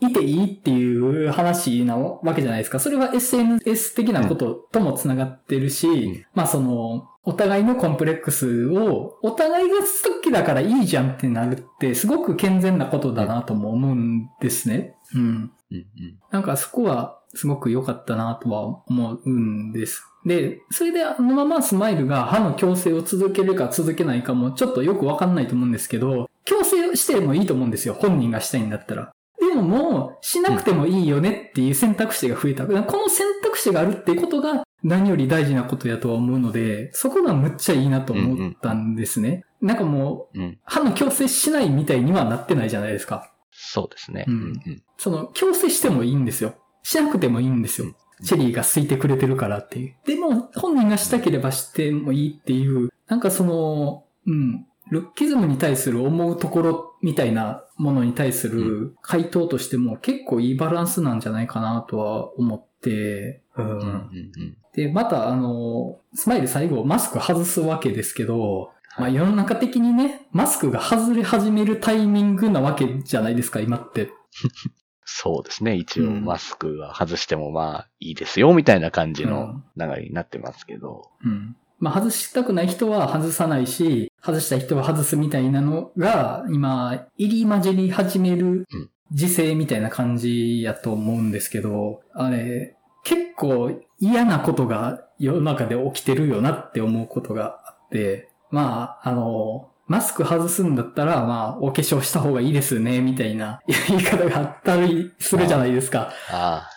[0.00, 2.80] いていいっていう話なわけじゃないですか。
[2.80, 9.84] それは SNS 的なこととも繋がってるし、うんまあその、お互いのコンプレックスを、お互いが好
[10.22, 14.94] きだからいいじゃんってなるって、すごく健全なことだなとも思うんですね。
[15.14, 15.20] うん。
[15.20, 20.04] うんうんなんかそこはすごく良かったなとは思うんです。
[20.24, 27.94] で、それであのままスマイルが歯の矯正を続けるか続けないかもちょっとよくわかんないと思うんですけど、矯正してもいいと思うんですよ。
[27.94, 29.12] 本人がしたいんだったら。
[29.38, 32.66] でももう、しなくてもいいよねっていう選択肢が増えた。
[32.66, 39.44] この選択肢があるっていうことが何より大事なことやとは思うので、そこがむっちゃいいなと思ったんですね。
[39.60, 40.58] なんかもう、うん。
[40.64, 43.32] 歯の矯正しないみたいにはなってないじゃないですか。
[43.50, 44.24] そうですね。
[44.28, 46.56] うんうんその、強制してもいいんですよ。
[46.82, 47.94] しなくてもいいんですよ。
[48.24, 49.94] チェリーが好いてくれてるからっていう。
[50.04, 63.68] でも、本人がしたければしてもいいっていう、なんかその、うん、ルッキズムに対する思うところみたいなものに対する回答としても結構いいバランスなんじゃないかなとは思って、ううん。
[63.68, 63.84] うんうんん。
[63.84, 74.10] うんで、またあの、スマイル最後マスク外すわけですけど、まあ世の中的にね、マスクが外れ始めるタイミングなわけじゃないですか、今って。
[75.10, 75.74] そうですね。
[75.74, 81.08] 一応、うんマスクは外してもまあいいですよ、みたいな感じの流れになってますけど。
[81.24, 81.56] うん。
[81.78, 106.12] まあ、外したくない人は外さないし、外したい人は外すみたいなのが、今、入り混じり始めるうん時勢みたいな感じやと思うんですけど、あれ、結構嫌なことが世の中で起きてるよなって思うことがあって、まあ、あの、マスク外すんだったら、まあ、お化粧した方がいいですね、みたいな 言い方があったりするじゃないですか。
[106.30, 106.68] あ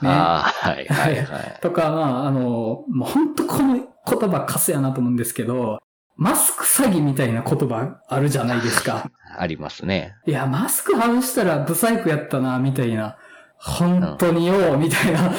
[0.00, 0.04] あ。
[0.04, 1.58] ねああ、はいはいはい。
[1.60, 5.78] とか、まあ、あの、もう本当この言葉カスやなと思うんですけど、
[6.16, 9.10] マスク詐欺みたいな言葉あるじゃないですか。
[9.36, 10.14] ありますね。
[10.26, 13.16] いや、マスク外したらブサイクやったな、みたいな。
[13.58, 15.32] 本当によ、みたいな。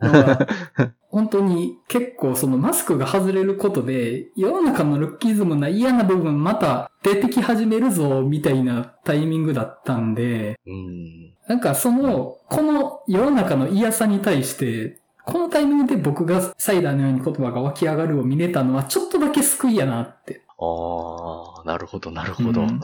[1.10, 11.34] 本当に結構そのマスクが外れることで、世の中のルッキズムな嫌な部分また出てき始めるぞ、みたいなタイミングだったんで、うん。
[11.48, 20.42] なんかその、この世の中の嫌さに対して、このタイミングで僕がサイダーのように言葉が湧き上がるを見れたのはちょっとだけ救いやなって。
[20.58, 22.62] ああ、なるほど、なるほど。
[22.62, 22.80] うん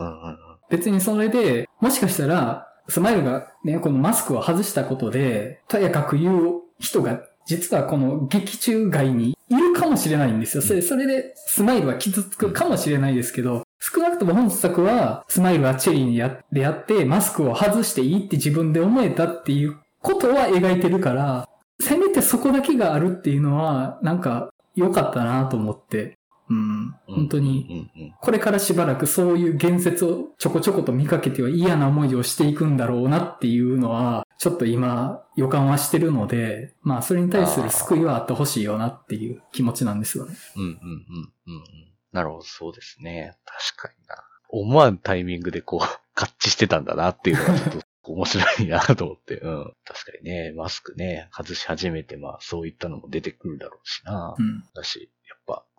[0.69, 10.63] 別にそれで、もしかしたら、スマイルがね、このマスクを外したことで、とやかく言う人が、実はこの劇中外にいるかもしれないんですよ。
[10.63, 21.47] それそれで、スマイルは傷つくかもしれないですけど、少なくとも本作は、スマイルはチェリーにやでやって、マスクを外していいって自分で思えたっていうことは描いてるから、
[21.79, 26.17] せめてそこだけがあるっていうのは、なんか、良かったなと思って。
[26.49, 26.95] うん。
[27.07, 27.89] 本当に、
[28.21, 40.35] これからしばらくそういう言説をちょこちょこと見かけては嫌な思いをしていくんだろうなっていうのは、ちょっと今予感はしてるので、まあそれに対する救いはあってほしいよなっていう気持ちなんですよね。
[40.55, 41.63] うんうんうんうんうん。
[42.11, 43.35] なるほど、そうですね。
[43.45, 44.15] 確かにな。
[44.49, 49.37] 思わぬタイミングでこう、合致してたんだなっていうのはちょっと面白いなと思って。
[49.39, 49.73] うん。
[49.85, 54.35] 確かにね、マスクね、外し始めて、まあそういったのも出てくるだろうしな。
[54.37, 54.63] うん。
[54.73, 55.09] だし、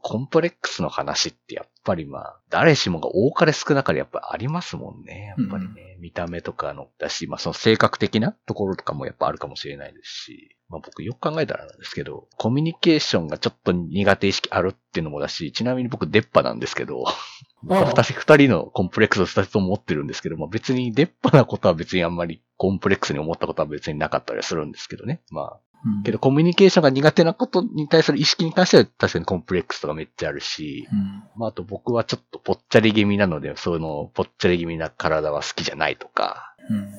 [0.00, 5.34] コンプレックスの話ってやっぱりまあ、誰しもが多かれ少なかれやっぱありますもんね。
[5.38, 17.04] やっぱりね、見た目とかの、だし、まあその性格的なところとかもやっぱあるかもしれないですし、まあ僕よく考えたらなんですけど、コミュニケーションがちょっと苦手意識あるっていうのもだし、ちなみに僕出っ歯なんですけど、
[17.62, 25.22] 二人、二人のコンプレックスを二つとも持ってるんですけど、まあ別に出っ歯なことは別にあんまりコンプレックスに思ったことは別になかったりはするんですけどね。
[25.30, 31.22] まあ、うんけどコミュニケーションが苦手なことに対する意識に関しては確かにコンプレックスとかめっちゃあるし、うん。
[31.36, 36.76] まああと僕はちょっとぽっちゃり気味なので、そのぽっちゃり気味な体は好きじゃないとか、うん。
[36.76, 36.92] うん、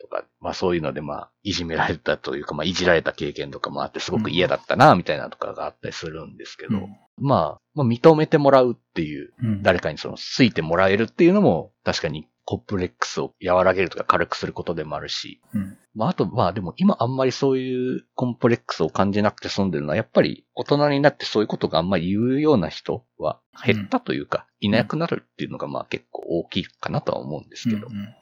[0.00, 6.88] とか、まあそういうのでまあいじめられたというか、まあいじられた経験とかもあってすごく嫌だったな、みたいなとかがあったりするんですけど、
[7.18, 9.62] まあ、まあ認めてもらうっていう、うん。
[9.62, 15.78] 誰かにその好いてもらえるっていうのも確かにコンプレックスを和らげるとか軽くすることでもあるし、うん。
[15.94, 28.14] まあ、あと、まあでも今あんまりそういうコンプレックスを感じなくて済んでるのは、やっぱり大人になってそういうことがあんまり言うような人は減ったというか、いなくなるっていうのがまあ結構大きいかなとは思うんですけど、うん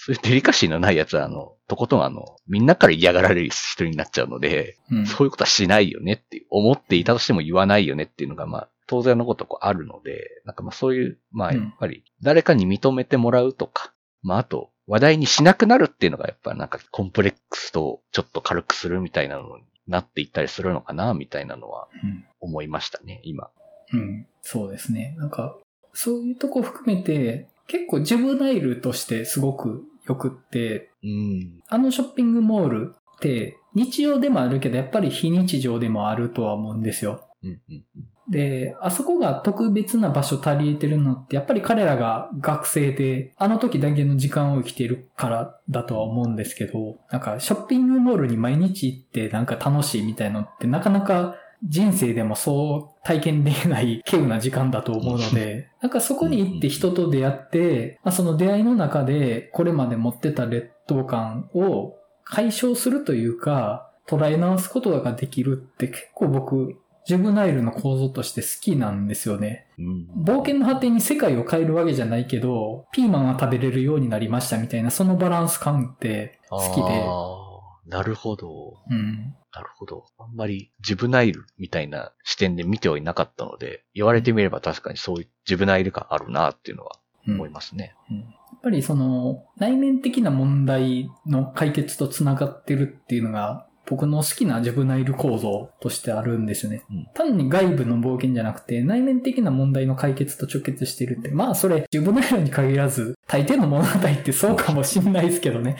[0.00, 5.06] そういうデリカシーのないやつは、あの、とことんあの、みんなから嫌がられる人になっちゃうので、うん。
[5.06, 22.24] そういうことはしないよねっていう、思っていたとしても言わないよねっていうのがまあ当然のことこうあるので、なんかまあそういう、まあうんやっぱり誰かに認めてもらうとか、まああと話題にしなくなるっていうのがやっぱなんかコンプレックスとちょっと軽くするみたいなのになっていったりするのかな、みたいなのはうん。
[22.40, 23.50] 思いましたね、今。
[23.92, 24.26] うん。
[24.42, 25.16] そうですね。
[25.18, 25.56] なんか、
[25.92, 31.60] そういうとこ含めて、結構ジュブナイルとしてすごく良くって、うん。
[31.68, 37.28] あのショッピングモールって日常でもあるけど、やっぱり非日常でもあるとは思うんですよ。
[37.42, 37.84] うんうんうん
[38.30, 66.76] で、あそこが特別な場所足りてるのって、やっぱり彼らが学生で、あの時だけの時間を生きているからだとは思うんですけど、なんかショッピングモールに毎日行ってなんか楽しいみたいのってなかなか人生でもそう体験できない稀有な時間だと思うので、なんかそこに行って人と出会って、まあ、その出会いの中でこれまで持ってた劣等感を解消するというか、捉え直すことができるって結構僕、
[67.08, 69.66] ジュブナイルの構造として好きなんですよね。
[69.78, 70.24] うん。
[70.24, 77.96] 冒険の果てに世界を変えるわけじゃないけど、ピーマンは食べれるようになりましたみたいな、そのバランス感って好きで。
[77.96, 78.74] なるほど。
[78.90, 79.34] うん。
[79.54, 80.04] なるほど。
[80.18, 86.92] あんまりジブナイルみたいな視点で見てはいなかったので、言われてみれば確かにそういうジブナイル感あるなっていうのは
[87.26, 87.94] うん思いますね。
[88.10, 88.24] うんや
[88.60, 96.84] っぱりその内面的な問題の解決とつながってるっていうのが僕の好きなジュブナイル構造としてあるんですよね。
[96.90, 105.76] うん単に外部の冒険じゃなくて内面的な問題の解決と直結してるって、まあそれジュブナイルに限らず大抵の物語ってそうかもしんないですけどね。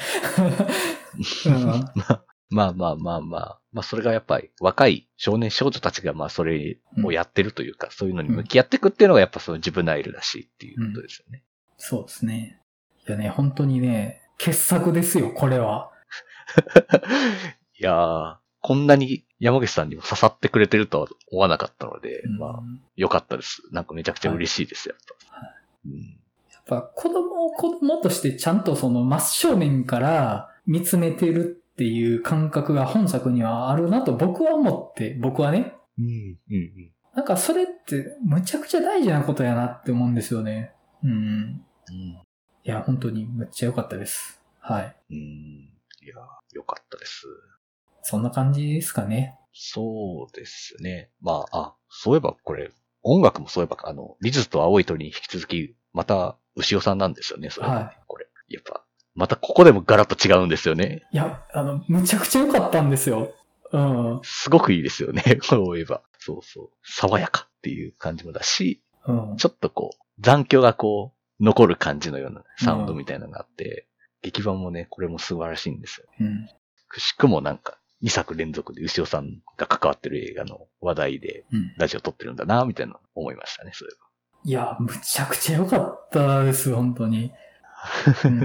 [1.46, 1.84] うん
[2.50, 3.58] まあまあまあまあ。
[3.72, 11.42] まあそれがやっぱり若い少年少女たちがまあそれをやってるというか、そういうのに向き合っていくっていうのがやっぱそのジブナイルだしっていうことですよね。
[11.76, 12.60] そうですね。
[13.06, 15.90] いやね、本当にね、傑作ですよ、これは。
[17.80, 23.62] いやー、こんなに山口さんにも刺さってくれてるとは思わなかったので、まあうん良かったです。
[23.70, 25.36] なんかめちゃくちゃ嬉しいですよ、やっぱ。
[25.36, 25.54] は
[25.86, 26.18] うん
[26.52, 35.74] やっぱ子供を子供としてちゃんとその真正面から見つめてるっていう感覚が本作にはあるなと僕は思って、僕はね。
[35.98, 40.72] うん、うん、なんかそれってむちゃくちゃ大事なことやなって思うんですよね。
[41.04, 41.10] うん。
[41.10, 41.62] うん。
[42.64, 44.42] いや、本当にむっちゃ良かったです。
[44.60, 44.96] はい。
[45.10, 45.16] うん。
[45.16, 46.14] いや、
[46.52, 47.26] 良かったです。
[48.08, 49.38] そんな感じですかね。
[49.52, 51.10] そうですね。
[51.20, 52.70] まあ、あ、そういえばこれ、
[53.02, 57.68] 音楽もそういえば、あの、リズと青い鳥に引き続き、また、牛尾さんなんですよね、それ。
[57.68, 58.26] はいこれ。
[58.48, 58.82] やっぱ、
[59.14, 61.02] またここでもガラッと違うんですよね。
[61.12, 63.34] いや、あの、むちゃくちゃ良かったんですよ。
[63.72, 64.20] うん。
[64.22, 66.00] すごくいいですよね、 こう言えば。
[66.18, 66.70] そうそう。
[66.82, 69.36] 爽やかっていう感じもだし、うん。
[69.36, 73.86] ちょっとこう、残響がこう、残る感じのようなサウンドみたいなのがあって、
[74.22, 76.06] 劇版もね、これも素晴らしいんですよ。
[76.20, 76.48] うん。
[76.88, 81.74] くしくもなんか、2作連続で牛尾さんが関わってる映画の話題でうん。
[81.76, 83.90] ラジオ撮ってるんだな、みたいな思いましたね、それ
[84.44, 87.32] いや、むちゃくちゃ良かったです、本当に。
[88.24, 88.40] うん、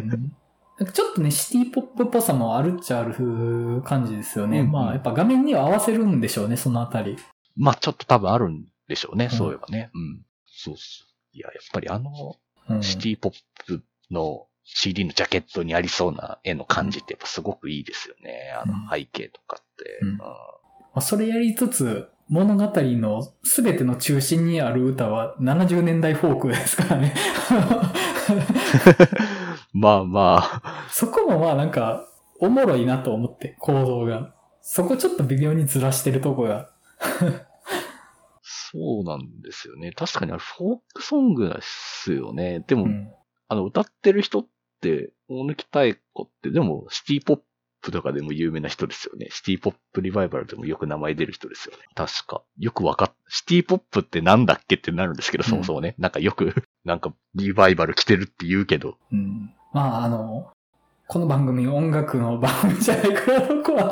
[0.79, 4.59] なんかちょっとね、シティポップっぽさもあるっちゃある感じですよね。
[4.59, 7.17] うんうんまあ、やっぱ画面には合わせるんでしょうね、そのあたり。
[7.55, 9.91] まあちょっと多分あるんでしょうね、うんそういえばね。
[9.93, 10.25] うん。
[10.47, 11.07] そうっす。
[11.31, 12.11] いや、やっぱりあの、
[12.69, 13.33] うん、シティポッ
[13.65, 18.53] プの CD のジャケットにありそうな絵の感じってやっぱすごくいいですよね。
[18.61, 19.99] あのうん背景とかって。
[20.01, 27.15] うんうんまあ、それやりつつ、物語の全ての中心にある歌は70年代フォークですからね。
[29.73, 32.07] まあまあ、そこもまあなんか、
[32.39, 34.33] おもろいなと思って、構造が。
[34.61, 36.69] そこちょっと微妙にずらしてるとこが。
[38.41, 39.91] そうなんですよね。
[39.91, 42.63] 確かにあれフォークソングですよね。
[42.65, 43.11] でも、うん。
[43.53, 44.47] あの歌ってる人っ
[44.81, 47.39] て、大貫妙子って、でもシティポッ
[47.81, 49.27] プとかでも有名な人ですよね。
[49.29, 51.83] シティポップリバイバルでもよく名前出る人ですよね。
[51.95, 52.41] 確か。
[52.57, 55.95] よくわかっ、シティポップってなんだっけってなるんですけど、そもそもね。
[55.99, 58.97] なんかよく、なんかリバイバル来てるって言うけど。
[59.11, 59.53] うん。
[59.71, 60.51] まああの、
[61.07, 63.91] この番組音楽の番組じゃないから、ここは。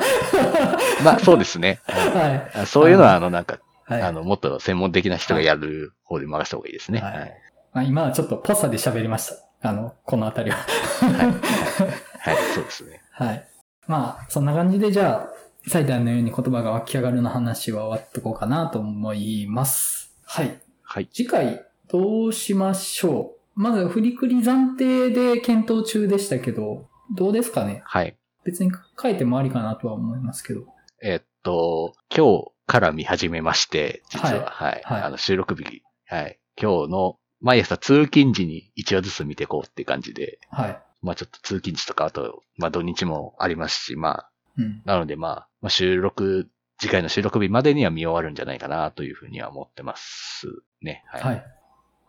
[1.04, 1.80] まあそうですね。
[1.86, 2.60] はい。
[2.62, 4.02] あそういうのはあのなんか、はい。
[4.02, 7.02] あの、もっと専門的な人がやる方で任せた方がいいですね。
[7.02, 7.32] はいはい。
[7.74, 9.51] まあ、今はちょっとポッサで喋りました。
[9.62, 10.58] あの、このあたりは。
[10.58, 12.34] はい。
[12.34, 13.02] はい、そうですね。
[13.12, 13.48] はい。
[13.88, 20.16] まあ、そんな感じで、じゃあ、サイダーのように言葉が湧き上がるの話は終わっとこうかなと思います。
[20.26, 20.60] はい。
[20.84, 21.08] はい。
[21.14, 27.82] 次回、どうしましょうまず、振りくり暫定で検討中でしたけど、どうですかね？
[27.86, 28.18] はい。
[28.44, 30.66] 別に書いてもありかなとは思いますけど。
[31.04, 34.82] えっと、今日から見始めまして、実は、はい。
[34.84, 36.40] はいあの、収録日、はい。
[36.60, 40.82] 今日の、毎朝通勤時に1話ずつ見ていこうっていう感じで、はい。
[41.02, 44.82] まあちょっと通勤時とか、あと、まあ土日もありますし、まあ、うん。
[44.86, 50.48] なのでまあ、まあ収録次回の収録日までには見終わるんじゃないかなというふうには思ってます
[50.82, 51.04] ね。
[51.08, 51.22] はい。
[51.22, 51.46] はい。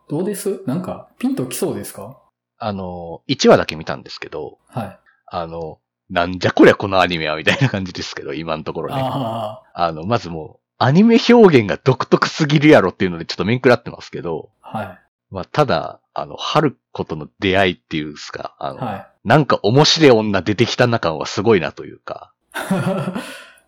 [0.09, 0.61] どうです？
[0.65, 2.19] なんか、ピンときそうですか？
[2.59, 4.99] あの、1話だけ見たんですけど、はい。
[5.27, 5.79] あの、
[6.09, 9.01] なんじゃこりゃこのアニメはみたいな感じですけど、今のところね。
[9.03, 15.02] ああの、まずもう、アニメ表現が独特すぎるやろっていうのでちょっと面食らってますけど、あ、はい。
[15.33, 19.07] まあ、ただ、あの、春子との出会いっていうんですか、あの、はい。
[19.27, 22.33] なんか面白い女出てきたな感はすごいなというか、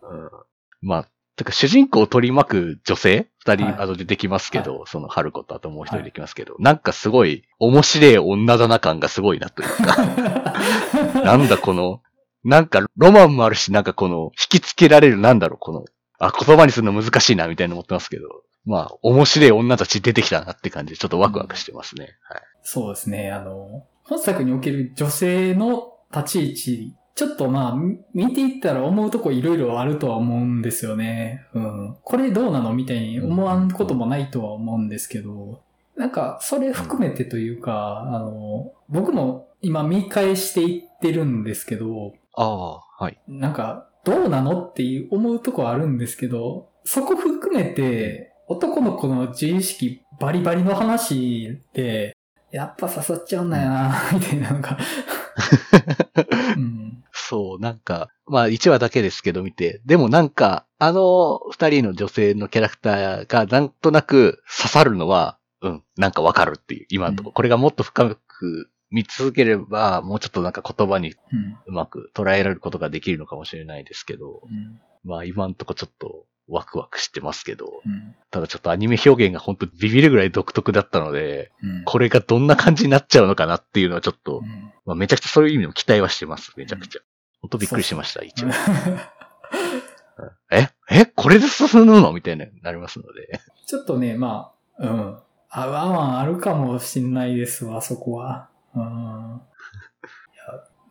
[0.03, 0.30] うん、
[0.84, 3.76] まあ、てか主人公を取り巻く女性二人、はい。
[3.80, 10.05] あの出てきますけど、その春子とあともう一人出てきますけど、なんかすごい面白い女だな感がすごいなというか、
[11.26, 12.03] なんだこの、
[12.43, 15.86] なんかロマンもあるし、なんかこの引きつけられるなんだろう、この、
[16.20, 22.18] あ、言葉にするの難しいなみたいな思ってますけど、まあ、面白い女たち出てきたなって感じでちょっとワクワクしてますね。
[22.24, 22.41] はい。
[22.63, 23.32] そうですね。
[23.32, 31.45] あの、本作における女性の立ち位置、ちょっとまあ、み見ていったら思うとこいろいろあるとは思うんですよね。
[31.53, 31.97] うん。
[32.03, 35.61] これどうなのみたいに思わんこともないとは思うんですけど、
[35.95, 43.18] なんか、それ含めてというか、あの、僕も今見返していってるんですけど、ああ、はい。
[43.28, 52.15] なんか、どうなのっていう思うとこあるんですけど、そこ含めて、男の子の自意識バリバリの話で、
[52.51, 54.77] やっぱ刺さっちゃうんだよな、みたいなのが。
[56.55, 57.03] うん。
[57.11, 67.31] そう、なんか、まあ1話だけですけど見て、でもなんか、あの二人の女性のキャラクターがなんとなく刺さるのは、うん、なんかわかるっていう、今のところ。
[67.31, 71.15] うんこれがもっと深く見続ければ、もうちょっとなんか言葉に
[71.65, 74.79] うまく捉えられることができるのかもしれないですけど、うん。
[75.03, 78.15] まあ今のところちょっとワクワクしてますけど、うん。
[78.31, 81.83] ただちょっとアニメ表現が本当ビビるぐらい独特だったので、うん。
[81.85, 87.01] これがどんな感じになっちゃうのかなっていうのはちょっとう、んまあめちゃくちゃそういう意味でも期待はしてます、めちゃくちゃ。
[87.41, 88.49] 本当びっくりしました、一応。
[90.51, 90.69] え？
[90.89, 91.05] え？
[91.15, 92.13] これで進むの？
[92.13, 93.39] みたいになりますので。
[93.65, 95.19] ちょっとね、まあ、うん。
[95.49, 98.49] あわんあるかもしんないですわ、そこは。
[98.75, 99.41] うん。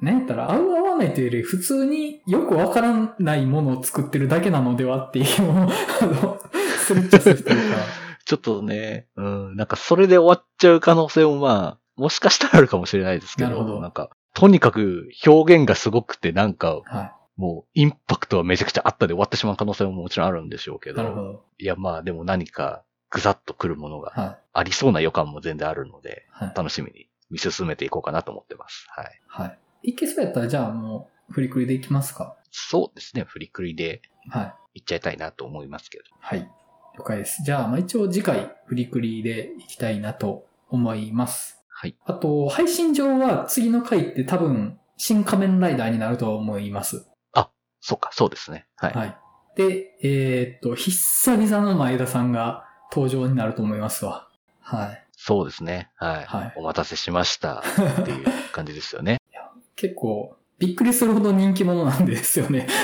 [0.04, 6.38] なんやったら合う合わないというより、普通によくわからないものを作ってるだけなのではっていう気も、あの、
[6.78, 7.78] するっちゃするというか。
[8.26, 20.92] ちょっとね、うん、なんかそれで終わっちゃう可能性もまあ、もしかしたらあるかもしれないですけど、なるほどんか、とにかく表現がすごくて、なんか、はもう、インパクトはめちゃくちゃあったで終わってしまう可能性ももちろんあるんでしょうけい。
[20.92, 21.44] ど、なるほど。
[21.58, 24.38] いやまあでも何か、ぐさっとくるものがはい。
[24.52, 26.52] ありそうな予感も全然あるので、はい。
[26.56, 28.86] 楽しみに見進めていこうかなと思ってます。
[28.90, 29.20] はい。
[29.26, 29.58] はい。
[29.84, 32.36] いけそうやったら、じゃあもう、振りくりでいきますか？
[32.50, 34.78] そうですね、振りくりではい。
[34.78, 36.04] いっちゃいたいなと思いますけど。
[36.18, 36.48] はい。
[36.98, 37.42] 了解です。
[37.44, 41.62] じゃあ、まあ一応次回、振りくりでいきたいなと思います。
[41.68, 41.96] はい。
[42.04, 47.06] あと、配信上は次の回って多分、新仮面ライダーになると思います。
[47.86, 48.66] そうか、そうですね。
[48.76, 48.92] はい。
[48.94, 49.16] はい。
[49.56, 54.26] で、えーっと、久々の前田さんが登場になると思いますわ。
[54.60, 55.04] はい。
[55.12, 55.90] そうですね。
[55.96, 56.24] はい。
[56.24, 57.62] はいお待たせしました。
[58.00, 59.18] っていう感じですよね。
[59.76, 62.66] 結構、びっくりするほど人気者なんですよね。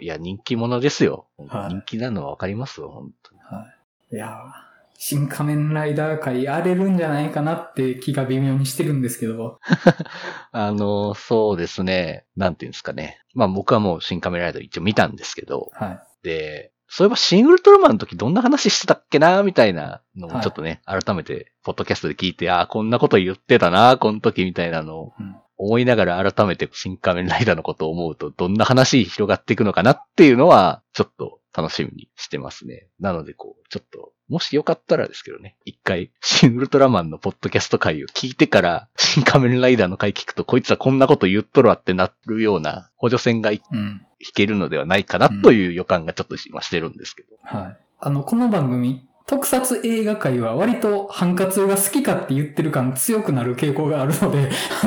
[0.00, 1.26] いや、人気者ですよ。
[1.48, 3.40] はい人気なのはわかりますよ、本当に。
[3.40, 3.66] は
[4.10, 4.16] い。
[4.16, 4.68] いやー
[5.00, 9.60] 新仮面ライダー界荒れるんじゃないかなって気が微妙にしてるんですけど。
[10.50, 12.26] あの、そうですね。
[12.36, 13.20] なんていうんですかね。
[13.32, 16.00] まあ僕はもう新カメラライダー一応見たんですけど、はい。
[16.24, 32.86] で、そういえばシングルトラマンの時どんな話してたっけなみたいなのをはいちょっとね、改めて、ポッドキャストで聞いて、ああ、こんなこと言ってたなこの時みたいなのをうん思いながら改めて新仮面ライダーのことを思うと、どんな話広がっていくのかなっていうのは、ちょっと楽しみにしてますね。
[33.00, 44.06] なので、こう、ちょっと、もしよかったらですけどね、一回、シン・ウルトラマンのポッドキャスト回を聞いてから、新仮面ライダーの回聞くと、こいつはこんなこと言っとるわってなるような補助線がいうん。
[44.20, 47.36] 引けるのではないかなという予感がちょっと今してるんですけど。
[47.42, 47.76] はい。
[48.00, 54.48] あの、この番組、特撮映画界は割とハンカツが好きかって言ってる感強くなる傾向があるので、
[54.82, 54.86] あ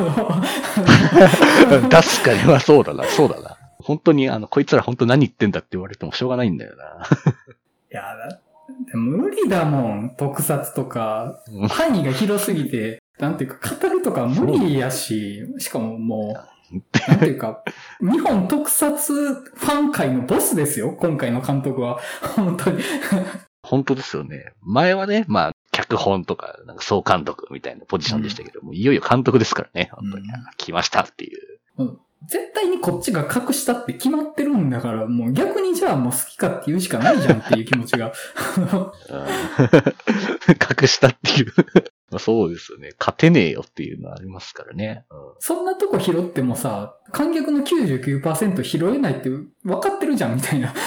[1.80, 3.58] の、確かに、まあそうだな、そうだな。
[3.80, 7.06] 本当に、あの、こいつら本当何言ってんだって言われてもしょうがないんだよな。
[7.92, 8.40] いや、だ
[8.92, 11.40] でも無理だもん、特撮とか。
[11.52, 16.51] うん範囲が広すぎて、なんていうか、語るとか無理やし、しかももう、
[17.08, 17.64] なんていうか、
[18.00, 22.00] 日本特撮ファン界のボスですよ、今回の監督は。
[22.36, 22.84] 本当に。
[23.64, 24.54] 本当ですよね。
[24.62, 30.30] 前はね、まあ、脚本とか、なんか総監督みたいなポジションでしたけど、もういよいよ監督ですからね、本当に。
[30.30, 31.40] うん来ましたっていう。
[32.28, 38.14] 絶対にこっちが隠したって決まってるんだから、もう逆にじゃあもう好きかって言うしかないじゃんっていう気持ちが。
[38.58, 38.66] うん
[40.82, 41.54] 隠したっていう。
[42.12, 42.92] まあそうですよね。
[43.00, 45.06] 勝てねえよっていうのはありますからね。
[45.10, 49.50] うんそんなとこ拾ってもさ、観客の99%拾えないって分
[49.82, 50.74] かってるじゃんみたいな。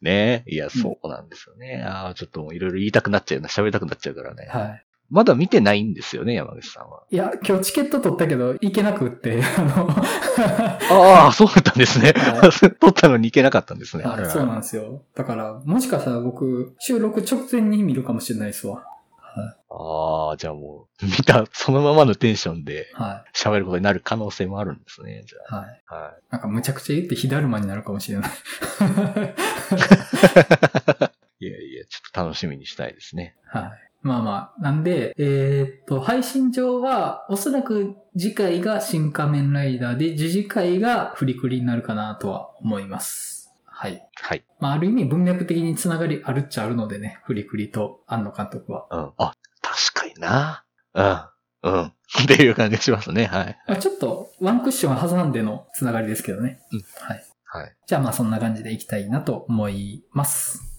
[0.00, 0.52] ねえ。
[0.52, 1.82] いや、そうなんですよね。
[1.84, 3.48] ああ、ちょっといろいろ言いたくなっちゃうな。
[3.48, 4.46] 喋りたくなっちゃうからね。
[4.48, 4.84] はい。
[5.12, 7.02] まだ見てないんですよね、山口さんは。
[7.10, 9.90] いや、今日チケット取ったけど、行けなくって、あの、
[11.20, 12.50] ああ、そうだったんですねは。
[12.80, 14.04] 撮ったのに行けなかったんですね。
[14.04, 15.02] はいそうなんですよ。
[15.14, 18.86] だから、もしかしたら僕、収録直前に見るかもしれないですわ。
[19.68, 25.38] ああ、じゃあもう、見た、そのままのテンションでは喋ることになる可能性もあるんですね、じい。
[25.54, 25.82] はい。
[25.90, 25.94] ゃあ。
[25.94, 26.14] はい。
[26.30, 28.30] なんか、むちゃくちゃ言って火だるまになるかもしれない。
[31.40, 33.36] いやいや、ちょっと楽しみにしたいですね。
[33.44, 33.91] はい。
[34.02, 43.52] まあまあ、なんで、えーっと、配信上は、おそらく次回が新仮面ライダーで、次次回がフリクリになるかなとは思います。
[43.64, 44.06] はい。
[44.14, 44.44] はい。
[44.58, 48.86] まあ、ある意味文脈的につながりあるっちゃあるのでね、フリクリと庵野監督は。
[48.90, 49.12] うん。
[49.18, 50.64] あ、確かにな。
[50.94, 51.70] うん。
[51.72, 51.82] うん。
[52.24, 53.26] っていう感じがしますね。
[53.26, 53.58] はい。
[53.68, 56.60] まあ、ちょっと、ワンクッション挟んでのつながりですけどね。
[56.72, 57.24] うんはい。
[57.52, 57.76] はい。
[57.86, 60.71] じゃあまあそんな感じでいきたいなと思います。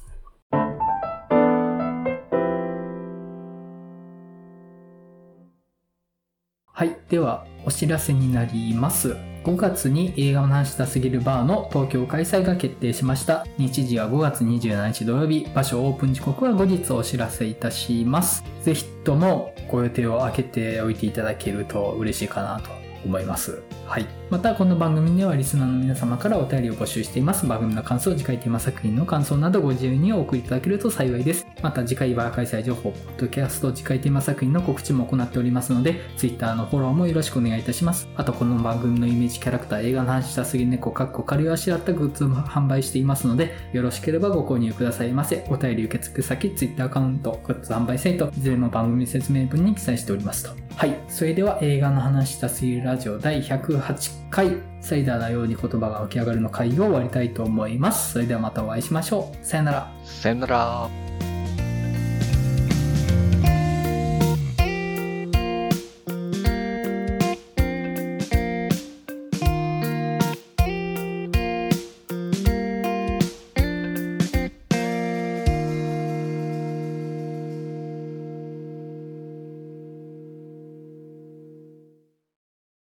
[7.14, 9.16] では、お知らせになります。
[9.44, 13.46] 5月に映画を話したすぎるバーの東京開催が決定しました。
[13.60, 18.44] 日時は5月27日土曜日、場所オープン時刻は後日お知らせいたします。
[18.64, 23.62] ぜひともご予定を空けておいていただけると嬉しいかなと思います。
[23.86, 24.08] はい。
[24.30, 27.46] また、この番組ではリスナーの皆様からお便りを募集しています。
[27.46, 31.46] 番組の感想、次回テーマ作品の感想などご自由にお送りいただけると幸いです。
[31.62, 38.08] また、次回は開催情報、ポッドキャスト次回テーマ作品の告知も行っておりますので、Twitter のフォローもよろしくお願いいたします。
[38.16, 45.46] あと、この番組のイメージキャラクター、映画の話したすぎ猫、かっこ仮をあしらったグッズも販売していますので、よろしければご購入くださいませ。
[45.50, 50.64] お便り受付先、Twitter アカウント、グッズ販売サイト、いずれも番組説明文に記載しておりますと。
[50.76, 50.98] はい。
[51.08, 58.14] それでは映画の話したすぎラジオ第108回、サイダーのように言葉が湧き上がるの回を終わりたいと思います。
[58.14, 59.46] それではまたお会いしましょう。
[59.46, 59.92] さよなら。
[60.06, 61.33] さよなら。